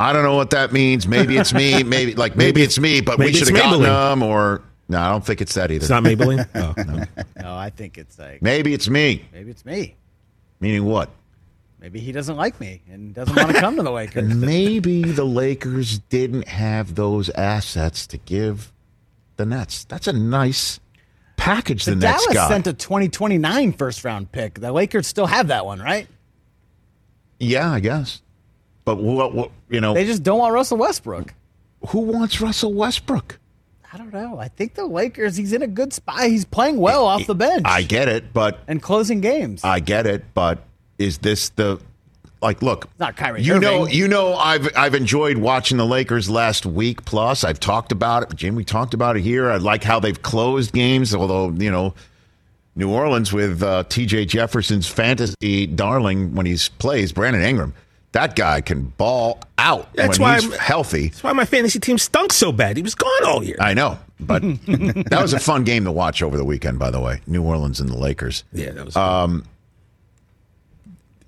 [0.00, 1.06] I don't know what that means.
[1.06, 1.82] Maybe it's me.
[1.84, 4.10] Maybe like maybe, Maybe- it's me, but we should have gotten Maybelline.
[4.12, 4.22] them.
[4.22, 5.82] Or no, I don't think it's that either.
[5.82, 6.48] It's not Maybelline?
[6.54, 7.04] Oh, no.
[7.42, 9.26] No, I think it's like maybe it's me.
[9.32, 9.96] maybe it's me.
[10.58, 11.10] Meaning what?
[11.80, 14.34] Maybe he doesn't like me and doesn't want to come to the Lakers.
[14.34, 18.70] Maybe the Lakers didn't have those assets to give
[19.40, 19.84] the Nets.
[19.84, 20.78] That's a nice
[21.38, 22.48] package the But Nets Dallas got.
[22.50, 24.60] sent a 2029 first round pick.
[24.60, 26.06] The Lakers still have that one, right?
[27.38, 28.20] yeah, I guess.
[28.84, 31.32] But what, what you know, They just don't want Russell Westbrook.
[31.88, 33.38] who wants Russell Westbrook?
[33.92, 34.38] I don't know.
[34.38, 35.36] I think the Lakers.
[35.36, 36.24] He's in a good spot.
[36.24, 39.64] He's playing well off the bench I get it, but and closing games.
[39.64, 40.62] I get it, but
[40.98, 41.80] is this the
[42.42, 46.64] like look Not Kyrie You know you know I've I've enjoyed watching the Lakers last
[46.66, 47.44] week plus.
[47.44, 48.34] I've talked about it.
[48.36, 49.50] Jim, we talked about it here.
[49.50, 51.94] I like how they've closed games, although, you know,
[52.76, 57.74] New Orleans with uh, TJ Jefferson's fantasy darling when he plays, Brandon Ingram.
[58.12, 61.08] That guy can ball out That's when why he's I'm- healthy.
[61.08, 62.76] That's why my fantasy team stunk so bad.
[62.76, 63.56] He was gone all year.
[63.60, 67.00] I know, but that was a fun game to watch over the weekend, by the
[67.00, 67.20] way.
[67.26, 68.42] New Orleans and the Lakers.
[68.52, 68.96] yeah, that was.
[68.96, 69.44] Um,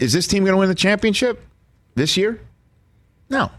[0.02, 1.40] Is this team going to win the championship
[1.94, 2.40] this year?
[3.30, 3.50] No.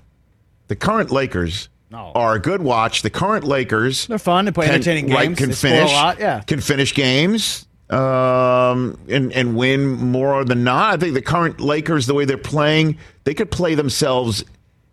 [0.67, 2.11] The current Lakers No.
[2.15, 3.01] are a good watch.
[3.01, 4.45] The current Lakers They're fun.
[4.45, 5.15] They play entertaining games.
[5.15, 6.19] right, can They finish a lot.
[6.19, 6.41] Yeah.
[6.41, 10.93] can finish games um, and and win more than not.
[10.95, 14.43] I think the current Lakers, the way they're playing, they could play themselves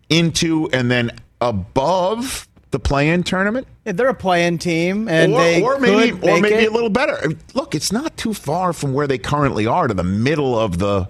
[0.09, 3.67] into and then above the play-in tournament.
[3.85, 6.69] Yeah, they're a play-in team, and or, they or maybe or maybe it.
[6.69, 7.17] a little better.
[7.53, 11.07] Look, it's not too far from where they currently are to the middle of the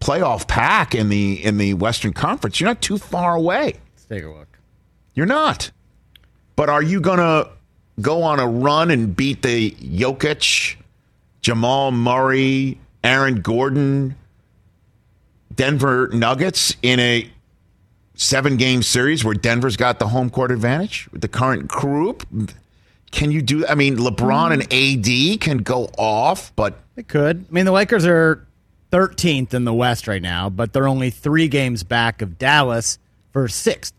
[0.00, 2.60] playoff pack in the in the Western Conference.
[2.60, 3.74] You're not too far away.
[3.94, 4.58] Let's take a look.
[5.14, 5.70] You're not.
[6.56, 7.50] But are you going to
[8.00, 10.76] go on a run and beat the Jokic,
[11.40, 14.16] Jamal Murray, Aaron Gordon,
[15.54, 17.30] Denver Nuggets in a
[18.14, 22.26] seven game series where Denver's got the home court advantage with the current group?
[23.10, 27.44] Can you do I mean, LeBron and AD can go off, but They could.
[27.48, 28.46] I mean, the Lakers are
[28.90, 32.98] 13th in the West right now, but they're only three games back of Dallas
[33.32, 33.94] for sixth.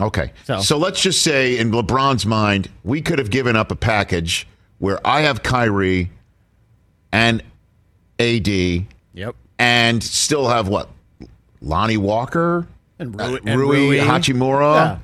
[0.00, 0.32] Okay.
[0.44, 0.60] So.
[0.60, 4.46] So- let's just say, in LeBron's mind, we could have given up a package
[4.78, 6.10] where I have Kyrie
[7.12, 7.42] and
[8.18, 8.48] AD
[9.14, 9.36] Yep.
[9.58, 10.88] and still have what?
[11.60, 12.66] Lonnie Walker?
[12.98, 13.98] And Uh, Rui, and Rui, Rui.
[13.98, 14.74] Hachimura?
[14.74, 14.98] Yeah.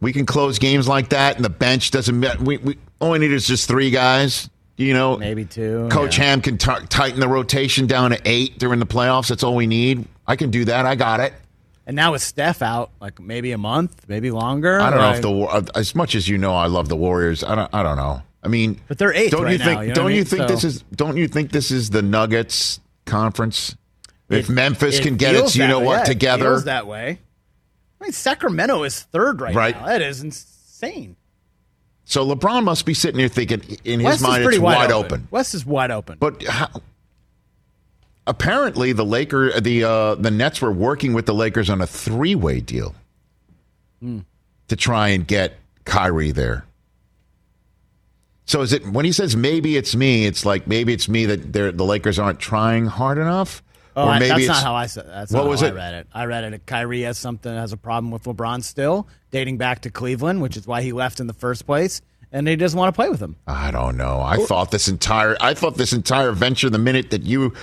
[0.00, 2.40] We can close games like that, and the bench doesn't.
[2.40, 4.48] We, we all we need is just three guys.
[4.78, 6.24] You know, Maybe two, Coach yeah.
[6.24, 9.28] Ham can t- tighten the rotation down to eight during the playoffs.
[9.28, 10.06] That's all we need.
[10.26, 10.86] I can do that.
[10.86, 11.34] I got it.
[11.84, 14.80] And now with Steph out, like maybe a month, maybe longer.
[14.80, 17.42] I don't know if the uh, as much as you know, I love the Warriors.
[17.42, 17.74] I don't.
[17.74, 18.22] I don't know.
[18.40, 19.72] I mean, But they're eighth Don't right you think?
[19.74, 20.24] now, you know don't I you mean?
[20.26, 20.82] think this is?
[20.94, 23.74] Don't you think this is the Nuggets conference?
[24.30, 25.86] If It- Memphis it can get its, you know way.
[25.86, 27.18] what, Yeah, together, that way.
[28.00, 29.74] I mean, Sacramento is third right, Right.
[29.74, 29.86] now.
[29.86, 31.16] That is insane.
[32.08, 35.04] So LeBron must be sitting here thinking, in his West mind, it's wide, wide open.
[35.20, 35.28] open.
[35.30, 36.16] West is wide open.
[36.18, 36.68] But how,
[38.26, 42.34] apparently, the Laker, the uh, the Nets were working with the Lakers on a three
[42.34, 42.94] way deal
[44.00, 44.20] Hmm.
[44.68, 45.54] to try and get
[45.84, 46.64] Kyrie there.
[48.46, 50.24] So is it when he says maybe it's me?
[50.24, 53.62] It's like maybe it's me that they're, the Lakers aren't trying hard enough,
[53.98, 55.06] Oh, or I- maybe that's it's not how I said.
[55.08, 55.70] That's What not was how it?
[55.72, 56.06] I read it.
[56.14, 56.66] I read it.
[56.66, 60.66] Kyrie has something has a problem with LeBron still, dating back to Cleveland, which is
[60.66, 62.00] why he left in the first place,
[62.32, 63.36] and he doesn't want to play with him.
[63.46, 64.20] I don't know.
[64.20, 67.54] I thought this entire I thought this entire venture the minute that you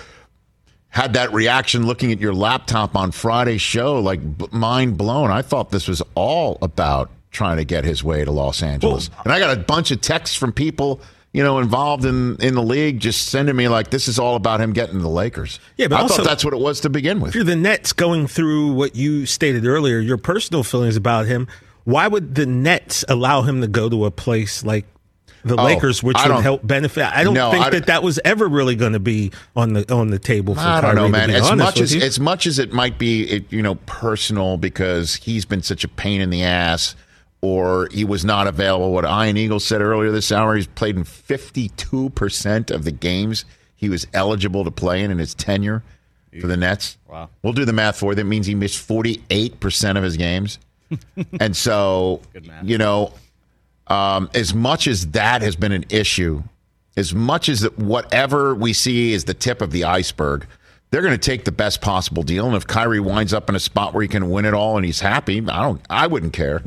[0.89, 5.29] had that reaction looking at your laptop on Friday's show like b- mind blown.
[5.31, 9.09] I thought this was all about trying to get his way to Los Angeles.
[9.25, 11.01] and I got a bunch of texts from people,
[11.35, 14.61] you know, involved in in the league, just sending me like this is all about
[14.61, 15.59] him getting the Lakers.
[15.77, 17.29] Yeah, but I also- thought that's what it was to begin with.
[17.29, 21.47] If you're the Nets going through what you stated earlier, your personal feelings about him,
[21.83, 24.85] why would the Nets allow him to go to a place like
[25.43, 27.03] the Oh, Lakers, which would help benefit?
[27.05, 29.93] I don't No, think I- that that was ever really going to be on the
[29.93, 31.29] on the table for I don't know, man.
[31.29, 32.01] As much as you.
[32.01, 35.87] as much as it might be, it, you know, personal because he's been such a
[35.89, 36.95] pain in the ass,
[37.41, 38.91] or he was not available.
[38.91, 42.91] What Ian Eagle said earlier this hour, he's played in fifty two percent of the
[42.91, 45.83] games he was eligible to play in in his tenure
[46.41, 46.97] for the Nets.
[47.07, 47.29] Wow.
[47.43, 48.15] We'll do the math for you.
[48.15, 50.59] That means he missed forty eight percent of his games,
[51.39, 52.21] and so
[52.63, 53.13] you know,
[53.87, 56.43] um, as much as that has been an issue,
[56.97, 60.47] as much as that whatever we see is the tip of the iceberg,
[60.89, 62.47] they're going to take the best possible deal.
[62.47, 64.85] And if Kyrie winds up in a spot where he can win it all and
[64.85, 65.81] he's happy, I don't.
[65.89, 66.63] I wouldn't care.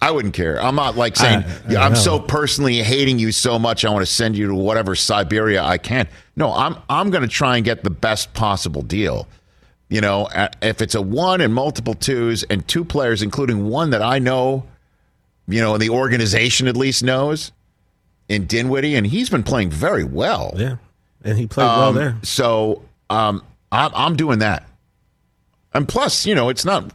[0.00, 0.62] I wouldn't care.
[0.62, 1.98] I'm not like saying I- I I'm know.
[1.98, 3.84] so personally hating you so much.
[3.84, 6.06] I want to send you to whatever Siberia I can.
[6.36, 9.26] No, I'm I'm going to try and get the best possible deal.
[9.88, 10.28] You know,
[10.62, 14.64] if it's a one and multiple twos and two players, including one that I know,
[15.48, 17.52] you know, and the organization at least knows
[18.28, 20.52] in Dinwiddie, and he's been playing very well.
[20.56, 20.76] yeah,
[21.24, 22.16] and he played well Um, there.
[22.22, 23.42] So um,
[23.72, 24.68] I'm, I'm doing that.
[25.72, 26.92] And plus, you know, it's not.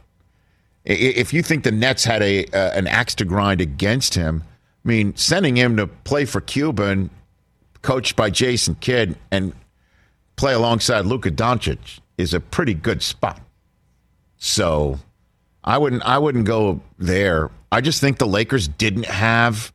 [0.84, 4.42] If you think the Nets had a uh, an axe to grind against him,
[4.84, 7.10] I mean, sending him to play for Cuban and
[7.84, 9.52] coached by Jason Kidd and
[10.36, 13.40] play alongside Luka Doncic is a pretty good spot.
[14.36, 14.98] So
[15.62, 17.50] I wouldn't I wouldn't go there.
[17.70, 19.72] I just think the Lakers didn't have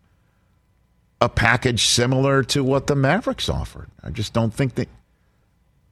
[1.22, 3.89] a package similar to what the Mavericks offered.
[4.03, 4.88] I just don't think they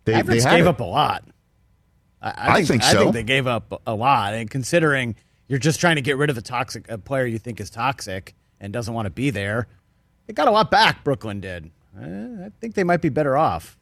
[0.06, 0.70] they, Mavericks they gave it.
[0.70, 1.24] up a lot.
[2.38, 3.00] I, I think I so.
[3.00, 5.16] think they gave up a lot, and considering
[5.48, 8.36] you're just trying to get rid of a toxic a player you think is toxic
[8.60, 9.68] and doesn't want to be there,
[10.26, 11.04] they got a lot back.
[11.04, 11.72] Brooklyn did.
[11.98, 13.78] Uh, I think they might be better off.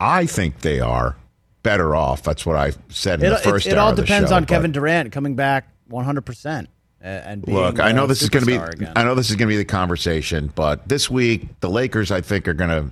[0.00, 1.16] I think they are
[1.62, 2.22] better off.
[2.22, 4.72] That's what I said in It, the first it, it all depends show, on Kevin
[4.72, 6.68] Durant coming back 100 percent
[7.00, 8.56] and being Look, I know a this is going to be.
[8.56, 8.92] again.
[8.96, 12.20] I know this is going to be the conversation, but this week the Lakers, I
[12.20, 12.90] think, are going to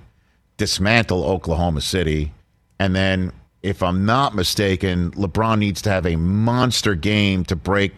[0.57, 2.31] dismantle Oklahoma City,
[2.79, 3.33] and then,
[3.65, 7.93] if I'm not mistaken, LeBron needs to have a monster game to break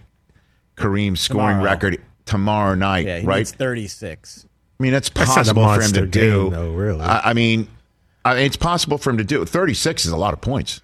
[0.77, 1.63] Kareem's scoring Tomorrow.
[1.63, 3.05] record tomorrow night.
[3.05, 3.37] yeah, he right?
[3.37, 4.45] needs 36.
[4.79, 6.43] I mean, that's That's possible for him monster to do.
[6.43, 7.01] game, though, really.
[7.01, 7.67] I, I mean,
[8.23, 9.43] I it's possible for him to do.
[9.45, 10.81] 36 is a lot of points.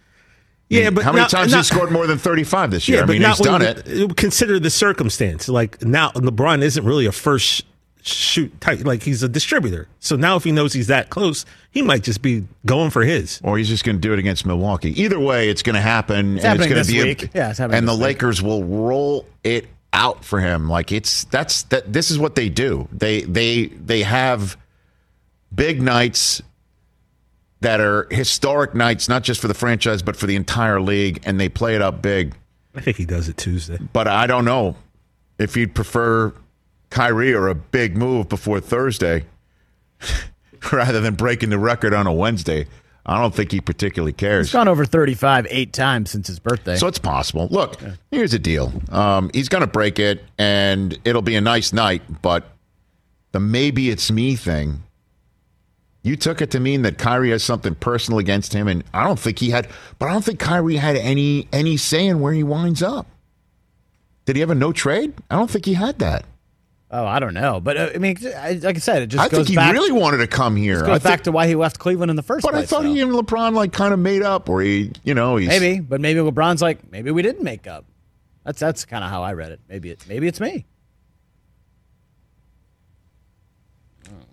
[0.69, 3.03] Yeah, but how many not- times not- has he scored more than 35 this year?
[3.03, 4.17] I mean, not he's done when it.
[4.17, 5.47] Consider the circumstance.
[5.47, 7.61] Like now, LeBron isn't really a first sh-
[8.05, 8.83] shoot type.
[8.85, 9.87] Like he's a distributor.
[9.99, 13.39] So now, if he knows he's that close, he might just be going for his.
[13.43, 15.01] or he's just going to do it against Milwaukee.
[15.01, 16.35] Either way, it's going to happen.
[16.35, 17.31] It's and happening it's this going to be week.
[17.33, 18.01] Yeah, it's happening and the week.
[18.01, 20.69] Lakers will roll it out for him.
[20.69, 21.91] Like it's that's that.
[21.91, 22.87] This is what they do.
[22.91, 24.57] They they they have
[25.53, 26.41] big nights
[27.61, 31.39] that are historic nights, not just for the franchise but for the entire league, and
[31.39, 32.35] they play it up big.
[32.75, 33.77] I think he does it Tuesday.
[33.93, 34.75] But I don't know
[35.37, 36.33] if you'd prefer
[36.93, 39.25] Kyrie or a big move before Thursday
[40.71, 42.67] rather than breaking the record on a Wednesday.
[43.05, 44.47] I don't think he particularly cares.
[44.47, 46.77] He's gone over 35 eight times since his birthday.
[46.77, 47.47] So it's possible.
[47.49, 47.81] Look,
[48.11, 48.71] here's the deal.
[48.91, 52.03] Um, he's going to break it, and it'll be a nice night.
[52.21, 52.45] But
[53.33, 54.83] the maybe it's me thing,
[56.03, 59.19] you took it to mean that Kyrie has something personal against him, and I don't
[59.19, 59.67] think he had.
[59.97, 63.07] But I don't think Kyrie had any any say in where he winds up.
[64.25, 65.15] Did he have a no trade?
[65.29, 66.25] I don't think he had that.
[66.93, 69.27] Oh, I don't know, but uh, I mean, I- like I said, it just I
[69.27, 69.73] goes think he back.
[69.73, 70.79] really wanted to come here.
[70.81, 72.83] goes I back think- to why he left Cleveland in the first but I thought
[72.83, 72.93] though.
[72.93, 75.99] he and LeBron like kind of made up, or he, you know, he's maybe, but
[75.99, 77.85] maybe LeBron's like, maybe we didn't make up.
[78.45, 79.59] That's that's kind of how I read it.
[79.67, 80.65] Maybe it, maybe it's me.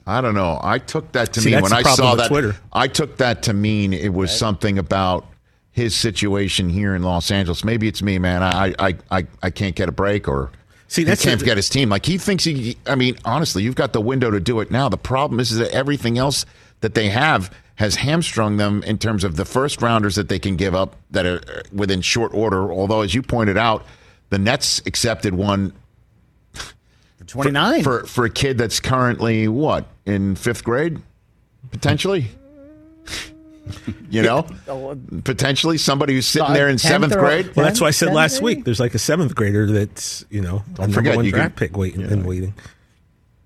[0.06, 0.58] I don't know.
[0.62, 2.28] I took that to See, mean when I saw that.
[2.28, 2.56] Twitter.
[2.72, 5.26] I took that to mean it was something about
[5.70, 7.62] his situation here in Los Angeles.
[7.64, 8.42] Maybe it's me, man.
[8.42, 10.50] I I I, I can't get a break or.
[10.90, 11.88] See, he can't get his team.
[11.88, 12.76] Like he thinks he.
[12.84, 14.88] I mean, honestly, you've got the window to do it now.
[14.88, 16.44] The problem is, is that everything else
[16.80, 20.56] that they have has hamstrung them in terms of the first rounders that they can
[20.56, 22.72] give up that are uh, within short order.
[22.72, 23.86] Although, as you pointed out,
[24.30, 25.72] the Nets accepted one
[26.54, 27.84] For 29.
[27.84, 30.98] for for a kid that's currently what in fifth grade,
[31.70, 32.32] potentially.
[34.10, 34.46] you know,
[35.24, 37.54] potentially somebody who's sitting there in seventh grade.
[37.56, 38.64] Well, that's why I said last week.
[38.64, 41.56] There's like a seventh grader that's you know a number forget, one you can- draft
[41.56, 42.54] pick waiting and waiting.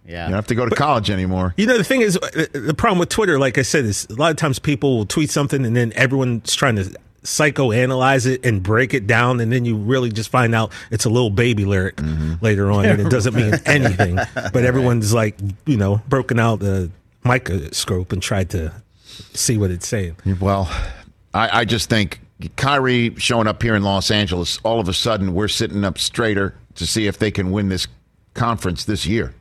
[0.07, 0.25] yeah.
[0.25, 1.55] You don't have to go to college anymore.
[1.57, 4.15] You know, the thing is, uh, the problem with Twitter, like I said, is a
[4.15, 8.63] lot of times people will tweet something and then everyone's trying to psychoanalyze it and
[8.63, 11.99] break it down, and then you really just find out it's a little baby lyric
[12.43, 14.17] later on, and it doesn't mean anything.
[14.35, 16.91] But everyone's like, you know, broken out the
[17.25, 18.73] microscope and tried to
[19.35, 20.17] see what it's saying.
[20.41, 20.71] Well,
[21.33, 22.21] I, I just think
[22.57, 26.55] Kyrie showing up here in Los Angeles, all of a sudden we're sitting up straighter
[26.77, 27.87] to see if they can win this
[28.35, 29.35] conference this year.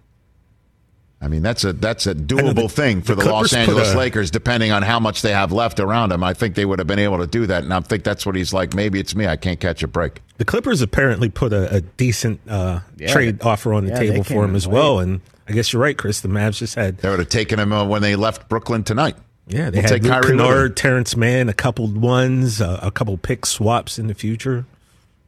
[1.21, 3.97] I mean, that's a that's a doable the- thing for the the, Los Angeles a-
[3.97, 6.21] Lakers, depending on how much they have left around them.
[6.21, 8.35] I think they would have been able to do that, and I think that's what
[8.35, 8.73] he's like.
[8.73, 9.25] Maybe it's me.
[9.25, 10.21] I can't catch a break.
[10.37, 13.99] The Clippers apparently put a, a decent uh, Yeah, trade they- offer on the yeah,
[13.99, 14.73] table for him in as late.
[14.73, 16.19] well, and I guess you're right, Chris.
[16.19, 19.15] The Mavs just had They would have taken him uh, when they left Brooklyn tonight.
[19.47, 20.77] Yeah they We'll had take Luke Kyrie Kennard.
[20.77, 24.65] Terrence Mann, a couple ones, uh, a couple pick swaps in the future,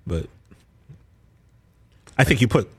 [0.07, 0.27] but
[2.17, 2.69] I think you put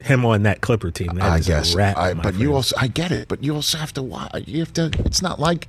[0.00, 1.14] him on that Clipper team.
[1.14, 3.28] That I guess, a wrap, I, but you also I get it.
[3.28, 4.46] But you also have to watch.
[4.46, 4.90] You have to.
[5.00, 5.68] It's not like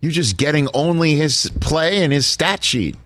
[0.00, 2.96] you're just getting only his play and his stat sheet.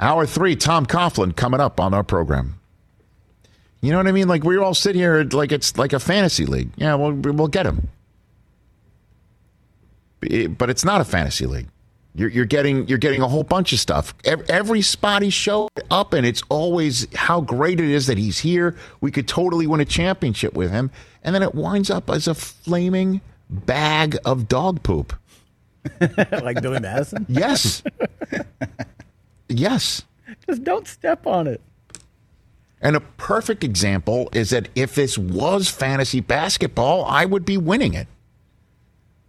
[0.00, 2.58] Hour three, Tom Coughlin coming up on our program.
[3.80, 4.28] You know what I mean?
[4.28, 6.70] Like we all sit here like it's like a fantasy league.
[6.76, 7.88] Yeah, we'll we'll get him,
[10.56, 11.68] but it's not a fantasy league.
[12.14, 14.14] You're, you're getting you're getting a whole bunch of stuff.
[14.24, 18.38] Every, every spot he showed up, and it's always how great it is that he's
[18.38, 18.76] here.
[19.00, 20.90] We could totally win a championship with him,
[21.22, 25.14] and then it winds up as a flaming bag of dog poop.
[26.30, 27.24] like Billy Madison.
[27.28, 27.82] Yes,
[29.48, 30.02] yes.
[30.46, 31.60] Just don't step on it.
[32.82, 37.94] And a perfect example is that if this was fantasy basketball, I would be winning
[37.94, 38.08] it.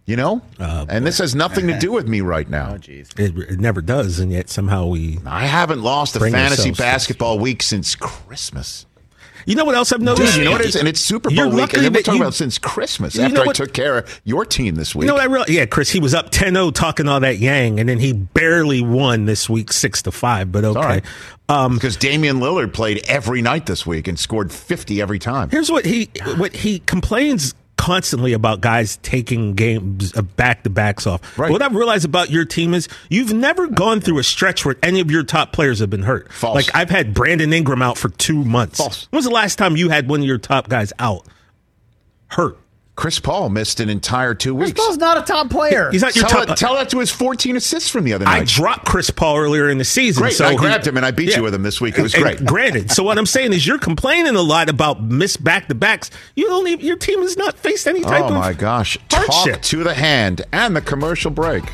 [0.06, 2.70] You know, and this has nothing to do with me right now.
[2.74, 3.18] Oh, jeez.
[3.18, 5.18] it, it never does, and yet somehow we.
[5.24, 8.84] I haven't lost a fantasy basketball week since Christmas.
[9.46, 10.32] You know what else I've noticed?
[10.34, 10.76] Dude, you know what it is?
[10.76, 12.58] And it's Super You're Bowl week, lucky and then we're that talking you- about since
[12.58, 13.14] Christmas.
[13.14, 15.02] You After know I took care of your team this week.
[15.04, 15.50] You know what I realized?
[15.50, 19.26] Yeah, Chris, he was up 10-0 talking all that yang, and then he barely won
[19.26, 20.50] this week six to five.
[20.50, 21.04] But okay, all right.
[21.50, 25.50] um, because Damian Lillard played every night this week and scored 50 every time.
[25.50, 31.06] here's what he what he complains constantly about guys taking games uh, back to backs
[31.06, 31.38] off.
[31.38, 31.50] Right.
[31.50, 35.00] What I've realized about your team is you've never gone through a stretch where any
[35.00, 36.32] of your top players have been hurt.
[36.32, 36.54] False.
[36.54, 38.78] Like I've had Brandon Ingram out for two months.
[38.78, 39.06] False.
[39.10, 41.26] When was the last time you had one of your top guys out
[42.28, 42.56] hurt?
[42.96, 44.80] Chris Paul missed an entire two Chris weeks.
[44.80, 45.90] Paul's not a top player.
[45.90, 46.48] He's not your tell, top.
[46.48, 48.42] that, tell that to his 14 assists from the other night.
[48.42, 50.22] I dropped Chris Paul earlier in the season.
[50.22, 50.34] Great.
[50.34, 51.38] So I he- grabbed him and I beat Yeah.
[51.38, 51.98] you with him this week.
[51.98, 52.44] It was And great.
[52.44, 56.08] granted, so what I'm saying is you're complaining a lot about missed back to backs.
[56.36, 58.96] You don't even, your team has not faced any type Oh of my gosh.
[59.10, 59.54] hardship.
[59.54, 61.64] Talk to the hand and the commercial break.